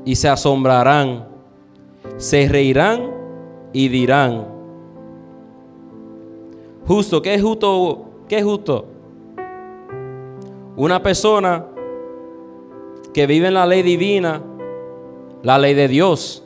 y 0.04 0.16
se 0.16 0.28
asombrarán, 0.28 1.28
se 2.18 2.48
reirán 2.50 3.15
y 3.76 3.90
dirán. 3.90 4.48
Justo, 6.88 7.22
¿qué 7.22 7.34
es 7.34 7.42
justo? 7.42 8.06
¿Qué 8.30 8.38
es 8.38 8.44
justo? 8.46 8.86
Una 10.78 11.04
persona 11.04 11.66
que 13.14 13.28
vive 13.28 13.48
en 13.50 13.54
la 13.54 13.66
ley 13.66 13.82
divina, 13.84 14.42
la 15.44 15.60
ley 15.60 15.74
de 15.74 15.90
Dios. 15.90 16.42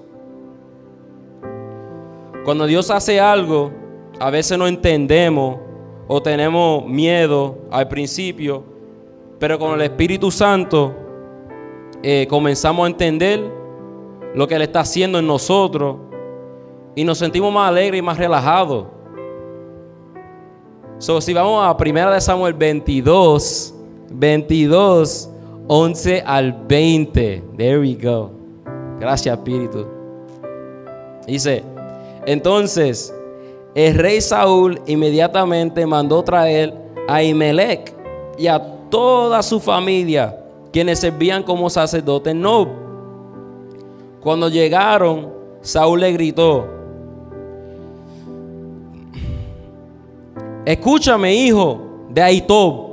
Cuando 2.45 2.65
Dios 2.65 2.89
hace 2.89 3.19
algo, 3.19 3.71
a 4.19 4.31
veces 4.31 4.57
no 4.57 4.65
entendemos 4.65 5.59
o 6.07 6.23
tenemos 6.23 6.83
miedo 6.87 7.59
al 7.69 7.87
principio, 7.87 8.63
pero 9.37 9.59
con 9.59 9.75
el 9.75 9.81
Espíritu 9.81 10.31
Santo 10.31 10.95
eh, 12.01 12.25
comenzamos 12.27 12.85
a 12.85 12.89
entender 12.89 13.39
lo 14.33 14.47
que 14.47 14.55
Él 14.55 14.63
está 14.63 14.79
haciendo 14.79 15.19
en 15.19 15.27
nosotros 15.27 16.08
y 16.99 17.05
nos 17.05 17.17
sentimos 17.17 17.53
más 17.53 17.69
alegres 17.69 17.99
y 17.99 18.01
más 18.01 18.17
relajados. 18.17 18.87
So, 20.97 21.21
si 21.21 21.33
vamos 21.33 21.65
a 21.65 21.71
1 21.71 22.11
de 22.11 22.19
Samuel 22.19 22.53
22, 22.53 23.73
22, 24.11 25.29
11 25.69 26.23
al 26.25 26.51
20. 26.51 27.43
There 27.55 27.79
we 27.79 27.93
go. 27.95 28.31
Gracias, 28.99 29.37
Espíritu. 29.37 29.87
Dice, 31.25 31.63
entonces, 32.25 33.15
el 33.75 33.95
rey 33.95 34.19
Saúl 34.19 34.81
inmediatamente 34.85 35.85
mandó 35.85 36.21
traer 36.21 36.73
a 37.07 37.23
Imelec 37.23 37.93
y 38.37 38.47
a 38.47 38.61
toda 38.89 39.41
su 39.41 39.61
familia, 39.61 40.37
quienes 40.73 40.99
servían 40.99 41.43
como 41.43 41.69
sacerdotes 41.69 42.35
no. 42.35 42.67
Cuando 44.19 44.49
llegaron, 44.49 45.31
Saúl 45.61 46.01
le 46.01 46.11
gritó, 46.11 46.78
escúchame 50.73 51.33
hijo 51.33 51.79
de 52.09 52.21
Aitob. 52.21 52.89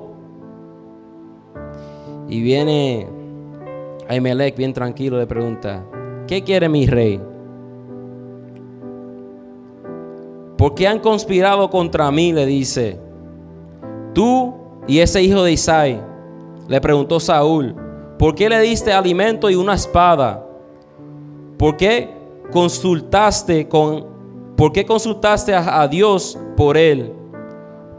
Y 2.29 2.43
viene 2.43 3.07
Imelec 4.09 4.57
bien 4.57 4.73
tranquilo, 4.73 5.19
le 5.19 5.27
pregunta, 5.27 5.85
¿qué 6.27 6.43
quiere 6.43 6.69
mi 6.71 6.87
rey? 6.87 7.21
¿Por 10.57 10.75
qué 10.75 10.89
han 10.89 11.01
conspirado 11.01 11.69
contra 11.69 12.11
mí? 12.11 12.33
Le 12.33 12.47
dice. 12.47 12.99
Tú 14.15 14.55
y 14.89 15.01
ese 15.01 15.23
hijo 15.23 15.43
de 15.43 15.53
Isai. 15.53 16.01
Le 16.67 16.81
preguntó 16.81 17.21
Saúl. 17.21 17.77
¿Por 18.19 18.35
qué 18.35 18.49
le 18.49 18.59
diste 18.61 18.91
alimento 18.91 19.51
y 19.51 19.55
una 19.55 19.75
espada? 19.75 20.47
¿Por 21.59 21.77
qué 21.77 22.09
consultaste 22.51 23.69
con 23.69 24.17
¿Por 24.57 24.73
qué 24.73 24.87
consultaste 24.87 25.55
a 25.55 25.87
Dios 25.87 26.39
por 26.57 26.79
él? 26.79 27.13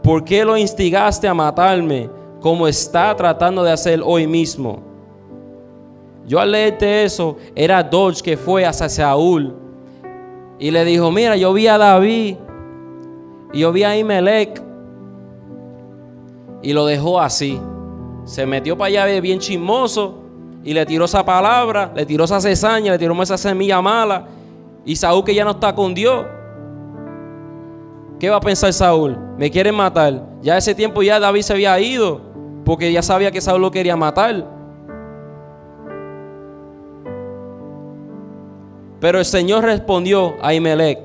¿Por 0.08 0.24
qué 0.24 0.42
lo 0.42 0.56
instigaste 0.56 1.28
a 1.28 1.34
matarme 1.34 2.08
como 2.40 2.66
está 2.66 3.14
tratando 3.14 3.62
de 3.62 3.72
hacer 3.72 4.00
hoy 4.02 4.26
mismo? 4.26 4.78
Yo 6.26 6.40
al 6.40 6.50
leerte 6.50 7.04
eso, 7.04 7.36
era 7.54 7.82
Dodge 7.82 8.22
que 8.22 8.38
fue 8.38 8.64
hacia 8.64 8.88
Saúl 8.88 9.54
y 10.58 10.70
le 10.70 10.82
dijo, 10.86 11.12
mira, 11.12 11.36
yo 11.36 11.52
vi 11.52 11.66
a 11.66 11.76
David 11.76 12.36
y 13.52 13.58
yo 13.58 13.70
vi 13.70 13.82
a 13.82 13.98
Imelec. 13.98 14.62
Y 16.62 16.72
lo 16.72 16.86
dejó 16.86 17.20
así. 17.20 17.60
Se 18.24 18.46
metió 18.46 18.78
para 18.78 19.02
allá 19.02 19.20
bien 19.20 19.38
chismoso. 19.40 20.22
Y 20.64 20.72
le 20.72 20.86
tiró 20.86 21.04
esa 21.04 21.22
palabra, 21.22 21.92
le 21.94 22.06
tiró 22.06 22.24
esa 22.24 22.40
cesaña, 22.40 22.92
le 22.92 22.98
tiró 22.98 23.22
esa 23.22 23.36
semilla 23.36 23.82
mala. 23.82 24.26
Y 24.86 24.96
Saúl 24.96 25.22
que 25.22 25.34
ya 25.34 25.44
no 25.44 25.50
está 25.50 25.74
con 25.74 25.92
Dios. 25.92 26.24
¿Qué 28.18 28.28
va 28.28 28.36
a 28.36 28.40
pensar 28.40 28.72
Saúl? 28.72 29.16
Me 29.36 29.50
quieren 29.50 29.74
matar. 29.74 30.22
Ya 30.42 30.56
ese 30.56 30.74
tiempo 30.74 31.02
ya 31.02 31.20
David 31.20 31.42
se 31.42 31.52
había 31.52 31.78
ido. 31.78 32.20
Porque 32.64 32.92
ya 32.92 33.02
sabía 33.02 33.30
que 33.30 33.40
Saúl 33.40 33.62
lo 33.62 33.70
quería 33.70 33.96
matar. 33.96 34.44
Pero 39.00 39.20
el 39.20 39.24
Señor 39.24 39.64
respondió 39.64 40.34
a 40.42 40.52
Imelec. 40.52 40.98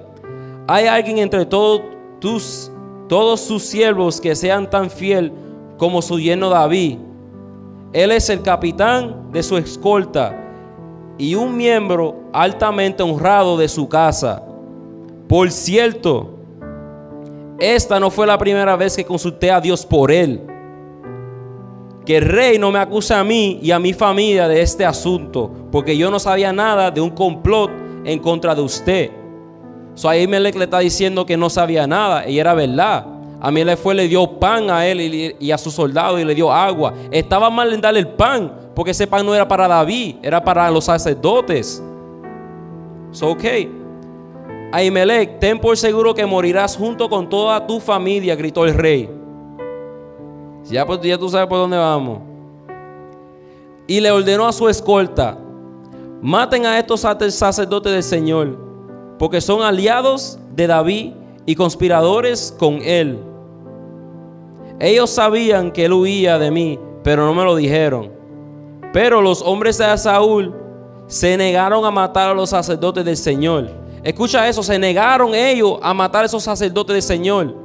Hay 0.67 0.87
alguien 0.87 1.19
entre 1.19 1.45
todos 1.45 1.81
tus, 2.19 2.71
todos 3.07 3.41
sus 3.41 3.63
siervos 3.63 4.19
que 4.19 4.35
sean 4.35 4.69
tan 4.69 4.89
fiel 4.89 5.31
como 5.77 6.01
su 6.01 6.19
yerno 6.19 6.49
David. 6.49 6.97
Él 7.91 8.11
es 8.11 8.29
el 8.29 8.41
capitán 8.41 9.31
de 9.31 9.43
su 9.43 9.55
escolta 9.57 10.39
y 11.19 11.35
un 11.35 11.55
miembro 11.55 12.15
altamente 12.33 13.03
honrado 13.03 13.55
de 13.57 13.67
su 13.67 13.87
casa. 13.87 14.41
Por 15.27 15.51
cierto, 15.51 16.32
esta 17.59 17.99
no 17.99 18.09
fue 18.09 18.27
la 18.27 18.37
primera 18.37 18.75
vez 18.75 18.95
que 18.95 19.05
consulté 19.05 19.51
a 19.51 19.61
Dios 19.61 19.85
por 19.85 20.11
él. 20.11 20.41
Que 22.05 22.17
el 22.17 22.25
rey 22.25 22.57
no 22.57 22.71
me 22.71 22.79
acuse 22.79 23.13
a 23.13 23.23
mí 23.23 23.59
y 23.61 23.71
a 23.71 23.79
mi 23.79 23.93
familia 23.93 24.47
de 24.47 24.61
este 24.61 24.85
asunto, 24.85 25.49
porque 25.71 25.95
yo 25.95 26.11
no 26.11 26.19
sabía 26.19 26.51
nada 26.51 26.91
de 26.91 26.99
un 26.99 27.11
complot 27.11 27.71
en 28.03 28.19
contra 28.19 28.53
de 28.53 28.61
usted. 28.61 29.11
So 29.95 30.09
ahí 30.09 30.27
Melech 30.27 30.55
le 30.55 30.65
está 30.65 30.79
diciendo 30.79 31.25
que 31.25 31.37
no 31.37 31.49
sabía 31.49 31.87
nada 31.87 32.27
y 32.27 32.39
era 32.39 32.53
verdad. 32.53 33.05
Amielec 33.39 33.77
fue, 33.77 33.93
le 33.93 34.07
dio 34.07 34.39
pan 34.39 34.69
a 34.69 34.85
él 34.87 35.35
y, 35.37 35.51
a 35.51 35.57
sus 35.57 35.73
soldados 35.73 36.19
y 36.19 36.23
le 36.23 36.33
dio 36.33 36.51
agua. 36.51 36.93
Estaba 37.11 37.49
mal 37.49 37.73
en 37.73 37.81
darle 37.81 37.99
el 37.99 38.07
pan, 38.07 38.71
porque 38.73 38.91
ese 38.91 39.05
pan 39.05 39.25
no 39.25 39.35
era 39.35 39.45
para 39.45 39.67
David, 39.67 40.15
era 40.23 40.41
para 40.41 40.71
los 40.71 40.85
sacerdotes. 40.85 41.83
So, 43.11 43.31
ok. 43.31 43.43
Ahimelech, 44.73 45.37
ten 45.37 45.59
por 45.59 45.77
seguro 45.77 46.15
que 46.15 46.25
morirás 46.25 46.75
junto 46.75 47.07
con 47.07 47.29
toda 47.29 47.67
tu 47.67 47.79
familia, 47.79 48.35
gritó 48.35 48.65
el 48.65 48.73
rey. 48.73 49.07
Ya, 50.63 50.83
pues, 50.83 50.99
ya 51.01 51.15
tú 51.15 51.29
sabes 51.29 51.47
por 51.47 51.59
dónde 51.59 51.77
vamos. 51.77 52.21
Y 53.85 53.99
le 53.99 54.09
ordenó 54.09 54.47
a 54.47 54.51
su 54.51 54.67
escolta, 54.67 55.37
maten 56.23 56.65
a 56.65 56.79
estos 56.79 57.01
sacerdotes 57.01 57.93
del 57.93 58.01
Señor, 58.01 58.57
porque 59.19 59.41
son 59.41 59.61
aliados 59.61 60.39
de 60.55 60.65
David 60.65 61.13
y 61.45 61.53
conspiradores 61.53 62.51
con 62.57 62.81
él. 62.81 63.19
Ellos 64.79 65.11
sabían 65.11 65.71
que 65.71 65.85
él 65.85 65.93
huía 65.93 66.39
de 66.39 66.49
mí, 66.49 66.79
pero 67.03 67.27
no 67.27 67.35
me 67.35 67.43
lo 67.43 67.55
dijeron. 67.55 68.11
Pero 68.91 69.21
los 69.21 69.43
hombres 69.43 69.77
de 69.77 69.95
Saúl 69.99 70.51
se 71.05 71.37
negaron 71.37 71.85
a 71.85 71.91
matar 71.91 72.31
a 72.31 72.33
los 72.33 72.49
sacerdotes 72.49 73.05
del 73.05 73.17
Señor. 73.17 73.82
Escucha 74.03 74.47
eso, 74.49 74.61
se 74.61 74.77
negaron 74.77 75.33
ellos 75.33 75.79
a 75.81 75.93
matar 75.93 76.23
a 76.23 76.25
esos 76.25 76.43
sacerdotes 76.43 76.93
del 76.93 77.01
Señor. 77.01 77.55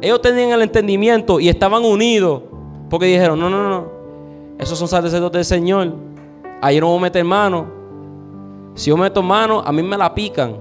Ellos 0.00 0.20
tenían 0.22 0.50
el 0.50 0.62
entendimiento 0.62 1.38
y 1.38 1.48
estaban 1.48 1.84
unidos 1.84 2.42
porque 2.88 3.06
dijeron, 3.06 3.38
no, 3.38 3.50
no, 3.50 3.68
no, 3.68 3.90
esos 4.58 4.78
son 4.78 4.88
sacerdotes 4.88 5.48
del 5.48 5.58
Señor. 5.58 5.94
Ahí 6.62 6.80
no 6.80 6.88
voy 6.88 6.98
a 6.98 7.02
meter 7.02 7.24
mano. 7.24 7.66
Si 8.74 8.90
yo 8.90 8.96
meto 8.96 9.22
mano, 9.22 9.62
a 9.64 9.72
mí 9.72 9.82
me 9.82 9.96
la 9.96 10.14
pican. 10.14 10.56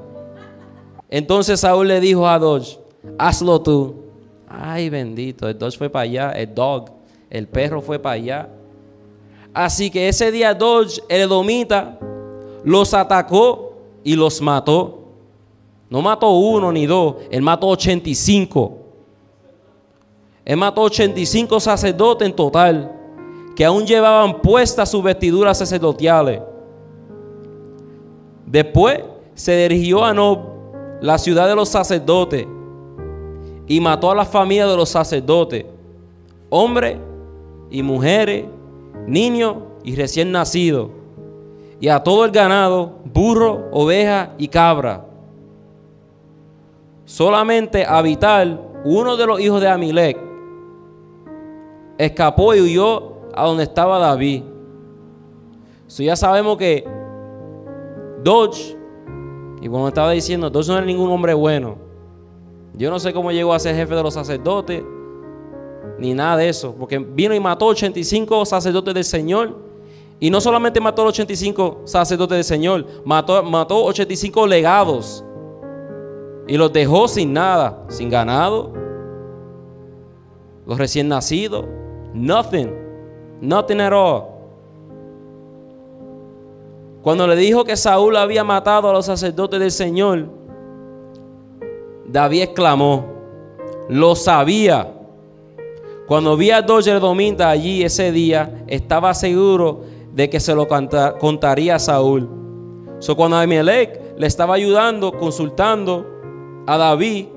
Entonces 1.10 1.62
Saúl 1.62 1.88
le 1.88 2.00
dijo 2.00 2.28
a 2.28 2.38
Dodge, 2.38 2.80
hazlo 3.18 3.62
tú. 3.62 3.96
Ay, 4.50 4.90
bendito, 4.90 5.48
el 5.48 5.58
Dodge 5.58 5.78
fue 5.78 5.90
para 5.90 6.04
allá, 6.04 6.32
el 6.32 6.54
dog, 6.54 6.92
el 7.30 7.48
perro 7.48 7.82
fue 7.82 8.00
para 8.00 8.16
allá. 8.16 8.50
Así 9.54 9.90
que 9.90 10.10
ese 10.10 10.32
día 10.32 10.54
Dodge, 10.54 11.02
el 11.08 11.22
edomita, 11.22 12.00
los 12.64 12.94
atacó 12.94 13.74
y 14.04 14.16
los 14.16 14.42
mató. 14.42 15.05
No 15.90 16.02
mató 16.02 16.32
uno 16.32 16.72
ni 16.72 16.86
dos, 16.86 17.16
él 17.30 17.42
mató 17.42 17.68
85. 17.68 18.78
Él 20.44 20.58
mató 20.58 20.82
85 20.84 21.60
sacerdotes 21.60 22.28
en 22.28 22.36
total, 22.36 22.92
que 23.56 23.66
aún 23.66 23.86
llevaban 23.86 24.42
puestas 24.42 24.90
sus 24.90 25.04
vestiduras 25.04 25.58
sacerdotales. 25.58 26.42
Después 28.46 29.02
se 29.34 29.56
dirigió 29.58 30.04
a 30.04 30.14
Nob, 30.14 30.40
la 31.02 31.18
ciudad 31.18 31.48
de 31.48 31.56
los 31.56 31.70
sacerdotes, 31.70 32.46
y 33.68 33.80
mató 33.80 34.12
a 34.12 34.16
la 34.16 34.26
familia 34.26 34.68
de 34.68 34.78
los 34.78 34.90
sacerdotes, 34.90 35.66
hombres 36.50 36.98
y 37.72 37.82
mujeres, 37.82 38.46
niños 39.08 39.56
y 39.84 39.96
recién 39.96 40.32
nacidos, 40.32 40.90
y 41.80 41.88
a 41.88 42.02
todo 42.04 42.24
el 42.26 42.32
ganado, 42.32 43.00
burro, 43.06 43.68
oveja 43.72 44.34
y 44.38 44.48
cabra. 44.48 45.06
Solamente 47.06 47.86
Abital, 47.86 48.60
uno 48.84 49.16
de 49.16 49.26
los 49.28 49.40
hijos 49.40 49.62
de 49.62 49.68
Amilek, 49.68 50.18
escapó 51.98 52.54
y 52.54 52.62
huyó 52.62 53.14
a 53.34 53.46
donde 53.46 53.64
estaba 53.64 54.00
David. 54.00 54.44
Ya 55.88 56.16
sabemos 56.16 56.58
que 56.58 56.86
Dodge, 58.24 58.76
y 59.62 59.70
como 59.70 59.88
estaba 59.88 60.12
diciendo, 60.12 60.50
Dodge 60.50 60.68
no 60.68 60.78
era 60.78 60.86
ningún 60.86 61.12
hombre 61.12 61.34
bueno. 61.34 61.78
Yo 62.74 62.90
no 62.90 63.00
sé 63.00 63.14
cómo 63.14 63.32
llegó 63.32 63.54
a 63.54 63.60
ser 63.60 63.76
jefe 63.76 63.96
de 63.96 64.04
los 64.04 64.14
sacerdotes, 64.14 64.84
ni 66.00 66.14
nada 66.14 66.38
de 66.38 66.50
eso, 66.50 66.76
porque 66.78 66.98
vino 66.98 67.34
y 67.34 67.40
mató 67.40 67.68
85 67.68 68.46
sacerdotes 68.46 68.94
del 68.94 69.04
Señor. 69.04 69.64
Y 70.20 70.30
no 70.30 70.40
solamente 70.40 70.80
mató 70.80 71.02
a 71.02 71.06
los 71.06 71.14
85 71.14 71.82
sacerdotes 71.84 72.38
del 72.38 72.44
Señor, 72.46 72.86
mató, 73.04 73.44
mató 73.44 73.84
85 73.84 74.48
legados. 74.48 75.25
Y 76.48 76.58
los 76.58 76.72
dejó 76.72 77.08
sin 77.08 77.34
nada, 77.34 77.84
sin 77.88 78.10
ganado, 78.10 78.72
los 80.66 80.78
recién 80.78 81.08
nacidos, 81.08 81.66
nothing, 82.14 82.72
nothing 83.42 83.80
at 83.80 83.94
all. 83.94 84.24
Cuando 87.02 87.28
le 87.28 87.36
dijo 87.36 87.64
que 87.64 87.78
Saúl 87.78 88.16
había 88.16 88.44
matado 88.44 88.90
a 88.90 88.94
los 88.94 89.06
sacerdotes 89.06 89.60
del 89.60 89.72
Señor, 89.72 90.26
David 92.08 92.44
exclamó, 92.44 93.06
lo 93.90 94.16
sabía. 94.16 94.92
Cuando 96.08 96.38
vi 96.38 96.52
a 96.52 96.62
Dodger 96.62 97.00
Dominta 97.00 97.50
allí 97.50 97.84
ese 97.84 98.12
día, 98.12 98.64
estaba 98.68 99.14
seguro 99.14 99.82
de 100.14 100.30
que 100.30 100.40
se 100.40 100.56
lo 100.56 100.68
contaría 100.68 101.76
a 101.76 101.80
Saúl. 101.80 102.30
So, 103.00 103.16
cuando 103.16 103.38
Abimelech 103.38 104.00
le 104.18 104.28
estaba 104.28 104.56
ayudando, 104.56 105.12
consultando 105.12 106.15
a 106.66 106.78
David, 106.78 107.28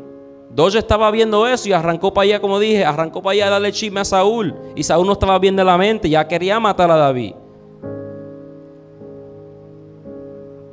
Dodger 0.51 0.79
estaba 0.79 1.11
viendo 1.11 1.47
eso 1.47 1.69
y 1.69 1.73
arrancó 1.73 2.13
para 2.13 2.25
allá, 2.25 2.41
como 2.41 2.59
dije, 2.59 2.85
arrancó 2.85 3.23
para 3.23 3.35
allá 3.35 3.47
a 3.49 3.51
darle 3.51 3.73
chisme 3.73 4.01
a 4.01 4.05
Saúl. 4.05 4.55
Y 4.75 4.83
Saúl 4.83 5.07
no 5.07 5.13
estaba 5.13 5.39
bien 5.39 5.57
de 5.57 5.65
la 5.65 5.77
mente, 5.77 6.09
ya 6.09 6.27
quería 6.27 6.59
matar 6.59 6.91
a 6.91 6.97
David. 6.97 7.35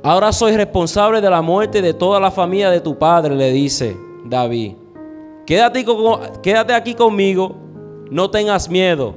Ahora 0.02 0.32
soy 0.32 0.56
responsable 0.56 1.20
de 1.20 1.28
la 1.28 1.42
muerte 1.42 1.82
de 1.82 1.92
toda 1.92 2.20
la 2.20 2.30
familia 2.30 2.70
de 2.70 2.80
tu 2.80 2.96
padre, 2.96 3.34
le 3.34 3.50
dice 3.52 3.96
David. 4.24 4.74
Quédate, 5.44 5.84
quédate 6.42 6.72
aquí 6.72 6.94
conmigo, 6.94 7.56
no 8.10 8.30
tengas 8.30 8.68
miedo. 8.68 9.14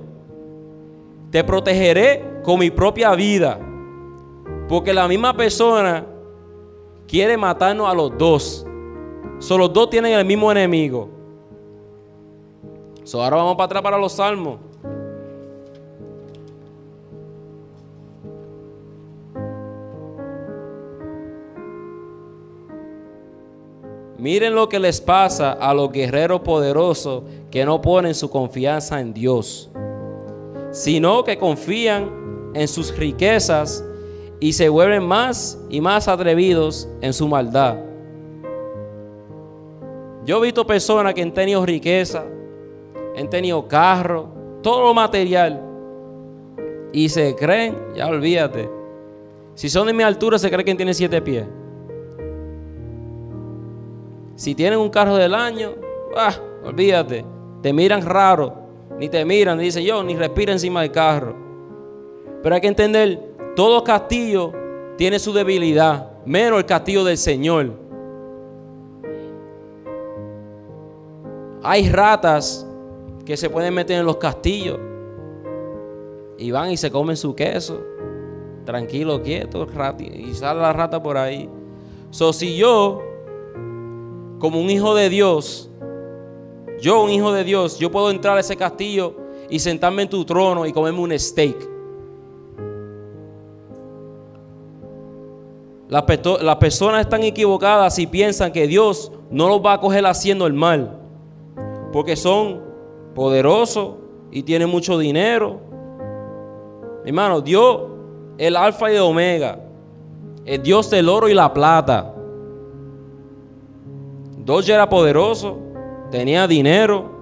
Te 1.32 1.44
protegeré 1.44 2.42
con 2.44 2.60
mi 2.60 2.72
propia 2.72 3.14
vida. 3.14 3.60
Porque 4.68 4.94
la 4.94 5.08
misma 5.08 5.36
persona 5.36 6.06
quiere 7.08 7.38
matarnos 7.38 7.88
a 7.88 7.94
los 7.94 8.18
dos. 8.18 8.66
Solo 9.40 9.70
dos 9.70 9.90
tienen 9.90 10.14
el 10.14 10.26
mismo 10.26 10.52
enemigo. 10.52 11.10
ahora 13.14 13.38
vamos 13.38 13.56
para 13.56 13.66
atrás 13.66 13.82
para 13.82 13.98
los 13.98 14.12
salmos. 14.12 14.60
Miren 24.18 24.54
lo 24.54 24.68
que 24.68 24.80
les 24.80 25.00
pasa 25.00 25.54
a 25.54 25.74
los 25.74 25.94
guerreros 25.94 26.42
poderosos 26.42 27.24
que 27.50 27.64
no 27.64 27.82
ponen 27.82 28.14
su 28.14 28.30
confianza 28.30 29.00
en 29.00 29.14
Dios, 29.14 29.72
sino 30.72 31.24
que 31.24 31.38
confían 31.38 32.52
en 32.54 32.68
sus 32.68 32.96
riquezas 32.98 33.82
y 34.42 34.52
se 34.52 34.68
vuelven 34.68 35.08
más 35.08 35.58
y 35.70 35.80
más 35.80 36.10
atrevidos 36.10 36.90
en 37.00 37.14
su 37.14 37.30
maldad. 37.30 37.89
Yo 40.30 40.38
he 40.38 40.42
visto 40.42 40.64
personas 40.64 41.16
que 41.16 41.24
han 41.24 41.34
tenido 41.34 41.66
riqueza, 41.66 42.24
han 43.18 43.30
tenido 43.32 43.68
carro, 43.68 44.30
todo 44.62 44.84
lo 44.84 44.94
material, 44.94 45.60
y 46.94 47.10
se 47.10 47.36
creen, 47.36 47.76
ya 47.96 48.06
olvídate, 48.06 48.70
si 49.56 49.72
son 49.72 49.88
de 49.88 49.94
mi 49.94 50.04
altura 50.04 50.38
se 50.38 50.52
cree 50.52 50.64
que 50.64 50.76
tienen 50.76 50.94
siete 50.94 51.20
pies. 51.20 51.48
Si 54.36 54.54
tienen 54.54 54.78
un 54.78 54.92
carro 54.92 55.16
del 55.16 55.34
año, 55.34 55.72
ah, 56.16 56.36
olvídate, 56.64 57.26
te 57.64 57.74
miran 57.74 58.04
raro, 58.04 58.54
ni 59.00 59.10
te 59.10 59.26
miran, 59.26 59.58
ni 59.58 59.64
dice 59.64 59.84
yo, 59.84 60.04
ni 60.04 60.16
respira 60.16 60.54
encima 60.54 60.84
del 60.84 60.92
carro. 60.92 61.36
Pero 62.44 62.54
hay 62.54 62.62
que 62.62 62.68
entender, 62.68 63.34
todo 63.56 63.84
castillo 63.84 64.54
tiene 64.96 65.18
su 65.18 65.34
debilidad, 65.34 66.24
menos 66.24 66.60
el 66.60 66.68
castillo 66.68 67.04
del 67.04 67.18
Señor. 67.18 67.89
Hay 71.64 71.90
ratas 71.90 72.66
que 73.26 73.36
se 73.38 73.50
pueden 73.50 73.74
meter 73.74 74.00
en 74.00 74.06
los 74.06 74.18
castillos 74.18 74.80
y 76.38 76.52
van 76.52 76.72
y 76.72 76.78
se 76.78 76.90
comen 76.90 77.18
su 77.18 77.36
queso, 77.36 77.82
tranquilo, 78.66 79.22
quieto, 79.22 79.68
y 80.00 80.34
sale 80.34 80.62
la 80.62 80.74
rata 80.74 81.02
por 81.04 81.18
ahí. 81.18 81.50
So, 82.12 82.34
si 82.34 82.56
yo 82.56 83.04
como 84.40 84.60
un 84.60 84.70
hijo 84.70 84.96
de 84.96 85.10
Dios, 85.10 85.70
yo 86.82 87.04
un 87.04 87.12
hijo 87.12 87.34
de 87.34 87.44
Dios, 87.44 87.78
yo 87.78 87.92
puedo 87.92 88.10
entrar 88.10 88.38
a 88.38 88.40
ese 88.40 88.56
castillo 88.56 89.16
y 89.50 89.60
sentarme 89.60 90.04
en 90.04 90.10
tu 90.10 90.24
trono 90.24 90.66
y 90.66 90.72
comerme 90.72 91.00
un 91.00 91.20
steak. 91.20 91.70
Las, 95.90 96.04
personas 96.58 97.02
están 97.02 97.24
equivocadas 97.24 97.96
si 97.96 98.06
piensan 98.06 98.52
que 98.52 98.68
Dios 98.68 99.12
no 99.32 99.50
los 99.50 99.60
va 99.66 99.74
a 99.74 99.82
coger 99.82 100.06
haciendo 100.06 100.46
el 100.46 100.54
mal. 100.54 100.99
Porque 101.92 102.16
son 102.16 102.62
poderosos 103.16 103.96
y 104.32 104.44
tienen 104.44 104.70
mucho 104.70 104.98
dinero. 104.98 105.60
Hermano, 107.06 107.42
Dios, 107.42 107.82
el 108.38 108.56
alfa 108.56 108.92
y 108.92 108.96
el 108.96 109.02
omega, 109.02 109.60
el 110.46 110.62
Dios 110.62 110.90
del 110.90 111.10
oro 111.10 111.28
y 111.28 111.34
la 111.34 111.54
plata. 111.54 112.14
Dodge 114.38 114.70
era 114.70 114.90
poderoso, 114.90 115.58
tenía 116.12 116.48
dinero, 116.48 117.18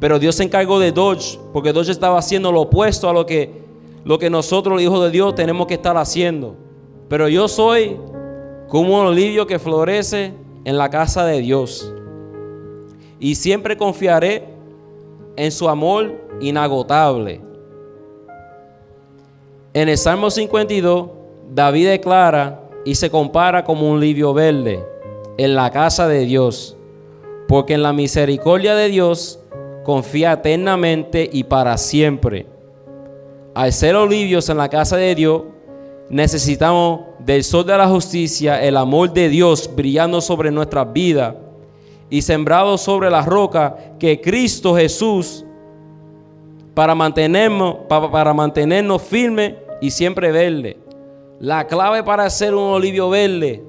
Pero 0.00 0.18
Dios 0.18 0.36
se 0.36 0.44
encargó 0.44 0.78
de 0.78 0.92
Dodge, 0.92 1.38
porque 1.52 1.72
Dodge 1.72 1.90
estaba 1.90 2.18
haciendo 2.18 2.52
lo 2.52 2.62
opuesto 2.62 3.08
a 3.08 3.12
lo 3.12 3.26
que, 3.26 3.64
lo 4.04 4.18
que 4.18 4.30
nosotros, 4.30 4.74
los 4.74 4.82
hijos 4.82 5.02
de 5.02 5.10
Dios, 5.10 5.34
tenemos 5.34 5.66
que 5.66 5.74
estar 5.74 5.96
haciendo. 5.96 6.54
Pero 7.08 7.28
yo 7.28 7.48
soy 7.48 7.96
como 8.68 9.00
un 9.00 9.06
olivio 9.06 9.46
que 9.46 9.58
florece 9.58 10.34
en 10.64 10.78
la 10.78 10.88
casa 10.88 11.24
de 11.24 11.40
Dios. 11.40 11.92
Y 13.20 13.34
siempre 13.34 13.76
confiaré 13.76 14.44
en 15.36 15.52
su 15.52 15.68
amor 15.68 16.14
inagotable. 16.40 17.40
En 19.74 19.88
el 19.88 19.98
Salmo 19.98 20.30
52, 20.30 21.10
David 21.54 21.88
declara 21.88 22.60
y 22.84 22.94
se 22.94 23.10
compara 23.10 23.64
como 23.64 23.90
un 23.90 24.00
livio 24.00 24.32
verde 24.34 24.84
en 25.36 25.54
la 25.54 25.70
casa 25.70 26.08
de 26.08 26.24
Dios, 26.24 26.76
porque 27.46 27.74
en 27.74 27.82
la 27.82 27.92
misericordia 27.92 28.74
de 28.74 28.88
Dios 28.88 29.38
confía 29.84 30.32
eternamente 30.32 31.28
y 31.32 31.44
para 31.44 31.78
siempre. 31.78 32.46
Al 33.54 33.72
ser 33.72 33.94
olivios 33.94 34.48
en 34.48 34.58
la 34.58 34.68
casa 34.68 34.96
de 34.96 35.14
Dios, 35.14 35.42
necesitamos 36.10 37.00
del 37.20 37.44
sol 37.44 37.66
de 37.66 37.76
la 37.76 37.88
justicia, 37.88 38.62
el 38.62 38.76
amor 38.76 39.12
de 39.12 39.28
Dios 39.28 39.70
brillando 39.74 40.20
sobre 40.20 40.50
nuestras 40.50 40.92
vidas 40.92 41.34
y 42.10 42.22
sembrado 42.22 42.78
sobre 42.78 43.10
la 43.10 43.22
roca 43.22 43.76
que 43.98 44.20
Cristo 44.20 44.74
Jesús 44.74 45.44
para 46.74 46.94
mantenernos, 46.94 47.76
para, 47.88 48.32
mantenernos 48.32 49.02
firmes 49.02 49.54
y 49.80 49.90
siempre 49.90 50.30
verde. 50.30 50.76
La 51.40 51.66
clave 51.66 52.02
para 52.02 52.28
ser 52.30 52.54
un 52.54 52.72
olivio 52.72 53.10
verde, 53.10 53.62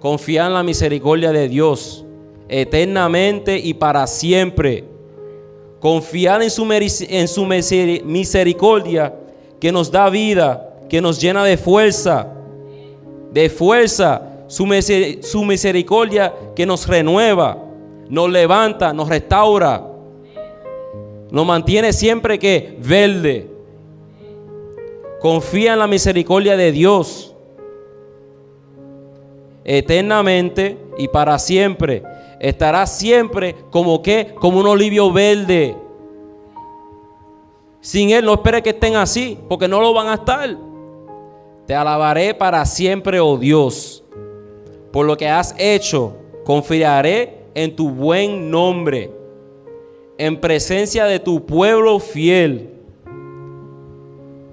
confiar 0.00 0.48
en 0.48 0.54
la 0.54 0.62
misericordia 0.62 1.32
de 1.32 1.48
Dios 1.48 2.04
eternamente 2.48 3.58
y 3.58 3.74
para 3.74 4.06
siempre. 4.06 4.84
Confiar 5.80 6.42
en 6.42 6.50
su, 6.50 6.64
misericordia 8.04 9.14
que 9.58 9.72
nos 9.72 9.90
da 9.90 10.10
vida, 10.10 10.74
que 10.88 11.00
nos 11.00 11.20
llena 11.20 11.42
de 11.44 11.56
fuerza, 11.56 12.28
de 13.32 13.48
fuerza, 13.48 14.22
su 14.46 15.44
misericordia 15.44 16.34
que 16.54 16.66
nos 16.66 16.86
renueva, 16.86 17.71
nos 18.12 18.30
levanta, 18.30 18.92
nos 18.92 19.08
restaura, 19.08 19.82
nos 21.30 21.46
mantiene 21.46 21.94
siempre 21.94 22.38
que 22.38 22.76
verde. 22.78 23.48
Confía 25.18 25.72
en 25.72 25.78
la 25.78 25.86
misericordia 25.86 26.54
de 26.54 26.72
Dios 26.72 27.34
eternamente 29.64 30.76
y 30.98 31.08
para 31.08 31.38
siempre. 31.38 32.02
Estará 32.38 32.86
siempre 32.86 33.56
como 33.70 34.02
que, 34.02 34.34
como 34.38 34.60
un 34.60 34.66
olivio 34.66 35.10
verde. 35.10 35.74
Sin 37.80 38.10
Él 38.10 38.26
no 38.26 38.34
espere 38.34 38.62
que 38.62 38.70
estén 38.70 38.94
así, 38.96 39.38
porque 39.48 39.68
no 39.68 39.80
lo 39.80 39.94
van 39.94 40.08
a 40.08 40.14
estar. 40.16 40.54
Te 41.66 41.74
alabaré 41.74 42.34
para 42.34 42.62
siempre, 42.66 43.20
oh 43.20 43.38
Dios, 43.38 44.04
por 44.92 45.06
lo 45.06 45.16
que 45.16 45.30
has 45.30 45.54
hecho. 45.56 46.14
Confiaré 46.44 47.41
en 47.54 47.74
tu 47.76 47.90
buen 47.90 48.50
nombre, 48.50 49.10
en 50.18 50.40
presencia 50.40 51.04
de 51.04 51.18
tu 51.18 51.44
pueblo 51.44 51.98
fiel. 51.98 52.70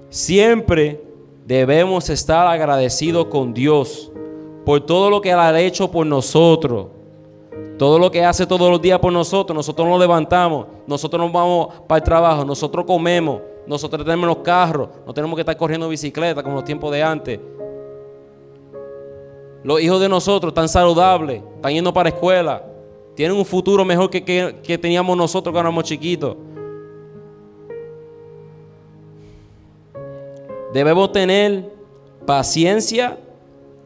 Siempre 0.08 1.02
debemos 1.46 2.10
estar 2.10 2.46
agradecidos 2.46 3.26
con 3.26 3.54
Dios 3.54 4.10
por 4.64 4.80
todo 4.80 5.10
lo 5.10 5.20
que 5.20 5.30
Él 5.30 5.38
ha 5.38 5.58
hecho 5.60 5.90
por 5.90 6.06
nosotros. 6.06 6.88
Todo 7.78 7.98
lo 7.98 8.10
que 8.10 8.24
hace 8.24 8.46
todos 8.46 8.70
los 8.70 8.80
días 8.80 8.98
por 8.98 9.12
nosotros. 9.12 9.56
Nosotros 9.56 9.88
nos 9.88 9.98
levantamos, 9.98 10.66
nosotros 10.86 11.20
nos 11.22 11.32
vamos 11.32 11.68
para 11.88 11.98
el 11.98 12.04
trabajo, 12.04 12.44
nosotros 12.44 12.84
comemos, 12.84 13.40
nosotros 13.66 14.04
tenemos 14.04 14.26
los 14.26 14.38
carros, 14.38 14.88
no 15.06 15.14
tenemos 15.14 15.34
que 15.34 15.40
estar 15.40 15.56
corriendo 15.56 15.88
bicicleta 15.88 16.42
como 16.42 16.56
los 16.56 16.64
tiempos 16.64 16.92
de 16.92 17.02
antes. 17.02 17.40
Los 19.62 19.80
hijos 19.80 20.00
de 20.00 20.08
nosotros 20.08 20.50
están 20.50 20.68
saludables, 20.68 21.42
están 21.56 21.72
yendo 21.72 21.92
para 21.92 22.10
la 22.10 22.14
escuela, 22.16 22.64
tienen 23.20 23.36
un 23.36 23.44
futuro 23.44 23.84
mejor 23.84 24.08
que, 24.08 24.24
que, 24.24 24.60
que 24.62 24.78
teníamos 24.78 25.14
nosotros 25.14 25.52
cuando 25.52 25.68
éramos 25.68 25.84
chiquitos. 25.84 26.38
Debemos 30.72 31.12
tener 31.12 31.70
paciencia 32.24 33.18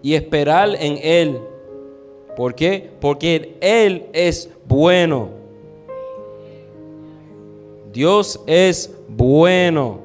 y 0.00 0.14
esperar 0.14 0.76
en 0.78 1.00
Él. 1.02 1.40
¿Por 2.36 2.54
qué? 2.54 2.92
Porque 3.00 3.56
Él 3.60 4.06
es 4.12 4.48
bueno. 4.68 5.30
Dios 7.92 8.40
es 8.46 8.96
bueno. 9.08 9.98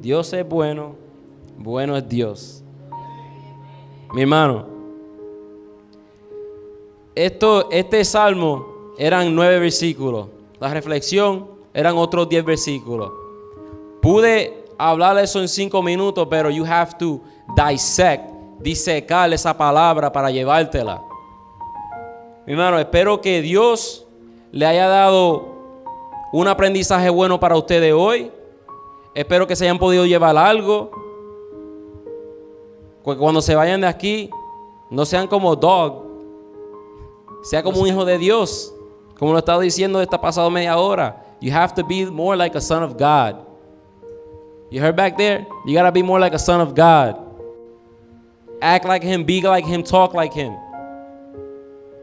Dios 0.00 0.32
es 0.32 0.48
bueno. 0.48 0.94
Bueno 1.58 1.96
es 1.96 2.08
Dios. 2.08 2.62
Mi 4.14 4.22
hermano, 4.22 4.79
esto, 7.24 7.68
este 7.70 8.04
salmo 8.04 8.94
eran 8.96 9.34
nueve 9.34 9.58
versículos. 9.58 10.28
La 10.58 10.72
reflexión 10.72 11.48
eran 11.74 11.96
otros 11.96 12.28
diez 12.28 12.44
versículos. 12.44 13.12
Pude 14.00 14.64
hablar 14.78 15.18
eso 15.18 15.40
en 15.40 15.48
cinco 15.48 15.82
minutos, 15.82 16.26
pero 16.30 16.48
you 16.48 16.64
have 16.64 16.92
to 16.98 17.20
dissect, 17.54 18.24
disecar 18.58 19.30
esa 19.32 19.56
palabra 19.56 20.10
para 20.10 20.30
llevártela. 20.30 21.02
Mi 22.46 22.54
hermano, 22.54 22.78
espero 22.78 23.20
que 23.20 23.42
Dios 23.42 24.06
le 24.50 24.64
haya 24.64 24.88
dado 24.88 25.44
un 26.32 26.48
aprendizaje 26.48 27.10
bueno 27.10 27.38
para 27.38 27.56
ustedes 27.56 27.92
hoy. 27.92 28.32
Espero 29.14 29.46
que 29.46 29.56
se 29.56 29.64
hayan 29.64 29.78
podido 29.78 30.06
llevar 30.06 30.36
algo. 30.38 30.90
Que 33.04 33.16
cuando 33.16 33.42
se 33.42 33.54
vayan 33.54 33.82
de 33.82 33.86
aquí, 33.86 34.30
no 34.88 35.04
sean 35.04 35.26
como 35.26 35.54
dog, 35.54 36.09
sea 37.42 37.62
como 37.62 37.80
un 37.80 37.88
hijo 37.88 38.04
de 38.04 38.18
Dios. 38.18 38.74
Como 39.18 39.32
lo 39.32 39.38
he 39.38 39.40
estado 39.40 39.60
diciendo 39.60 40.00
esta 40.00 40.20
pasada 40.20 40.48
media 40.50 40.76
hora. 40.76 41.24
You 41.40 41.52
have 41.52 41.74
to 41.74 41.86
be 41.86 42.06
more 42.06 42.36
like 42.36 42.56
a 42.56 42.60
son 42.60 42.82
of 42.82 42.92
God. 42.92 43.36
You 44.70 44.80
heard 44.80 44.96
back 44.96 45.16
there? 45.16 45.46
You 45.66 45.74
gotta 45.74 45.90
be 45.90 46.02
more 46.02 46.20
like 46.20 46.34
a 46.34 46.38
son 46.38 46.60
of 46.60 46.74
God. 46.74 47.16
Act 48.62 48.84
like 48.84 49.02
him, 49.02 49.24
be 49.24 49.40
like 49.40 49.66
him, 49.66 49.82
talk 49.82 50.14
like 50.14 50.32
him. 50.32 50.52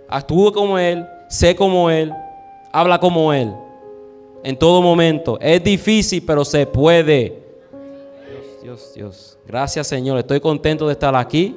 Actúa 0.10 0.52
como 0.52 0.78
él, 0.78 1.08
sé 1.30 1.56
como 1.56 1.90
él, 1.90 2.12
habla 2.72 3.00
como 3.00 3.32
él. 3.32 3.54
En 4.44 4.58
todo 4.58 4.82
momento. 4.82 5.38
Es 5.40 5.64
difícil, 5.64 6.24
pero 6.26 6.44
se 6.46 6.66
puede. 6.66 7.44
Dios, 8.62 8.94
Dios. 8.94 9.38
Gracias, 9.46 9.88
Señor. 9.88 10.18
Estoy 10.18 10.40
contento 10.40 10.88
de 10.88 10.94
estar 10.94 11.16
aquí. 11.16 11.56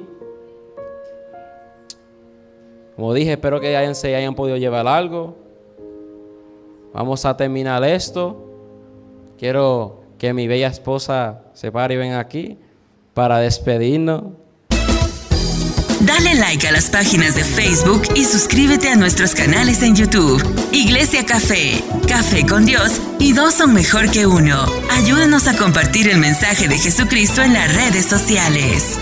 Como 3.01 3.15
dije, 3.15 3.31
espero 3.31 3.59
que 3.59 3.75
hayan, 3.75 3.95
se 3.95 4.15
hayan 4.15 4.35
podido 4.35 4.57
llevar 4.57 4.87
algo. 4.87 5.35
Vamos 6.93 7.25
a 7.25 7.35
terminar 7.35 7.83
esto. 7.83 8.47
Quiero 9.39 10.03
que 10.19 10.35
mi 10.35 10.47
bella 10.47 10.67
esposa 10.67 11.41
se 11.55 11.71
pare 11.71 11.95
y 11.95 11.97
venga 11.97 12.19
aquí 12.19 12.59
para 13.15 13.39
despedirnos. 13.39 14.25
Dale 16.01 16.35
like 16.35 16.67
a 16.67 16.71
las 16.71 16.91
páginas 16.91 17.33
de 17.33 17.43
Facebook 17.43 18.03
y 18.15 18.23
suscríbete 18.23 18.89
a 18.89 18.95
nuestros 18.95 19.33
canales 19.33 19.81
en 19.81 19.95
YouTube. 19.95 20.39
Iglesia 20.71 21.25
Café, 21.25 21.83
Café 22.07 22.45
con 22.45 22.67
Dios 22.67 23.01
y 23.17 23.33
dos 23.33 23.55
son 23.55 23.73
mejor 23.73 24.11
que 24.11 24.27
uno. 24.27 24.63
Ayúdanos 24.91 25.47
a 25.47 25.57
compartir 25.57 26.07
el 26.07 26.19
mensaje 26.19 26.67
de 26.67 26.77
Jesucristo 26.77 27.41
en 27.41 27.53
las 27.53 27.75
redes 27.75 28.05
sociales. 28.05 28.99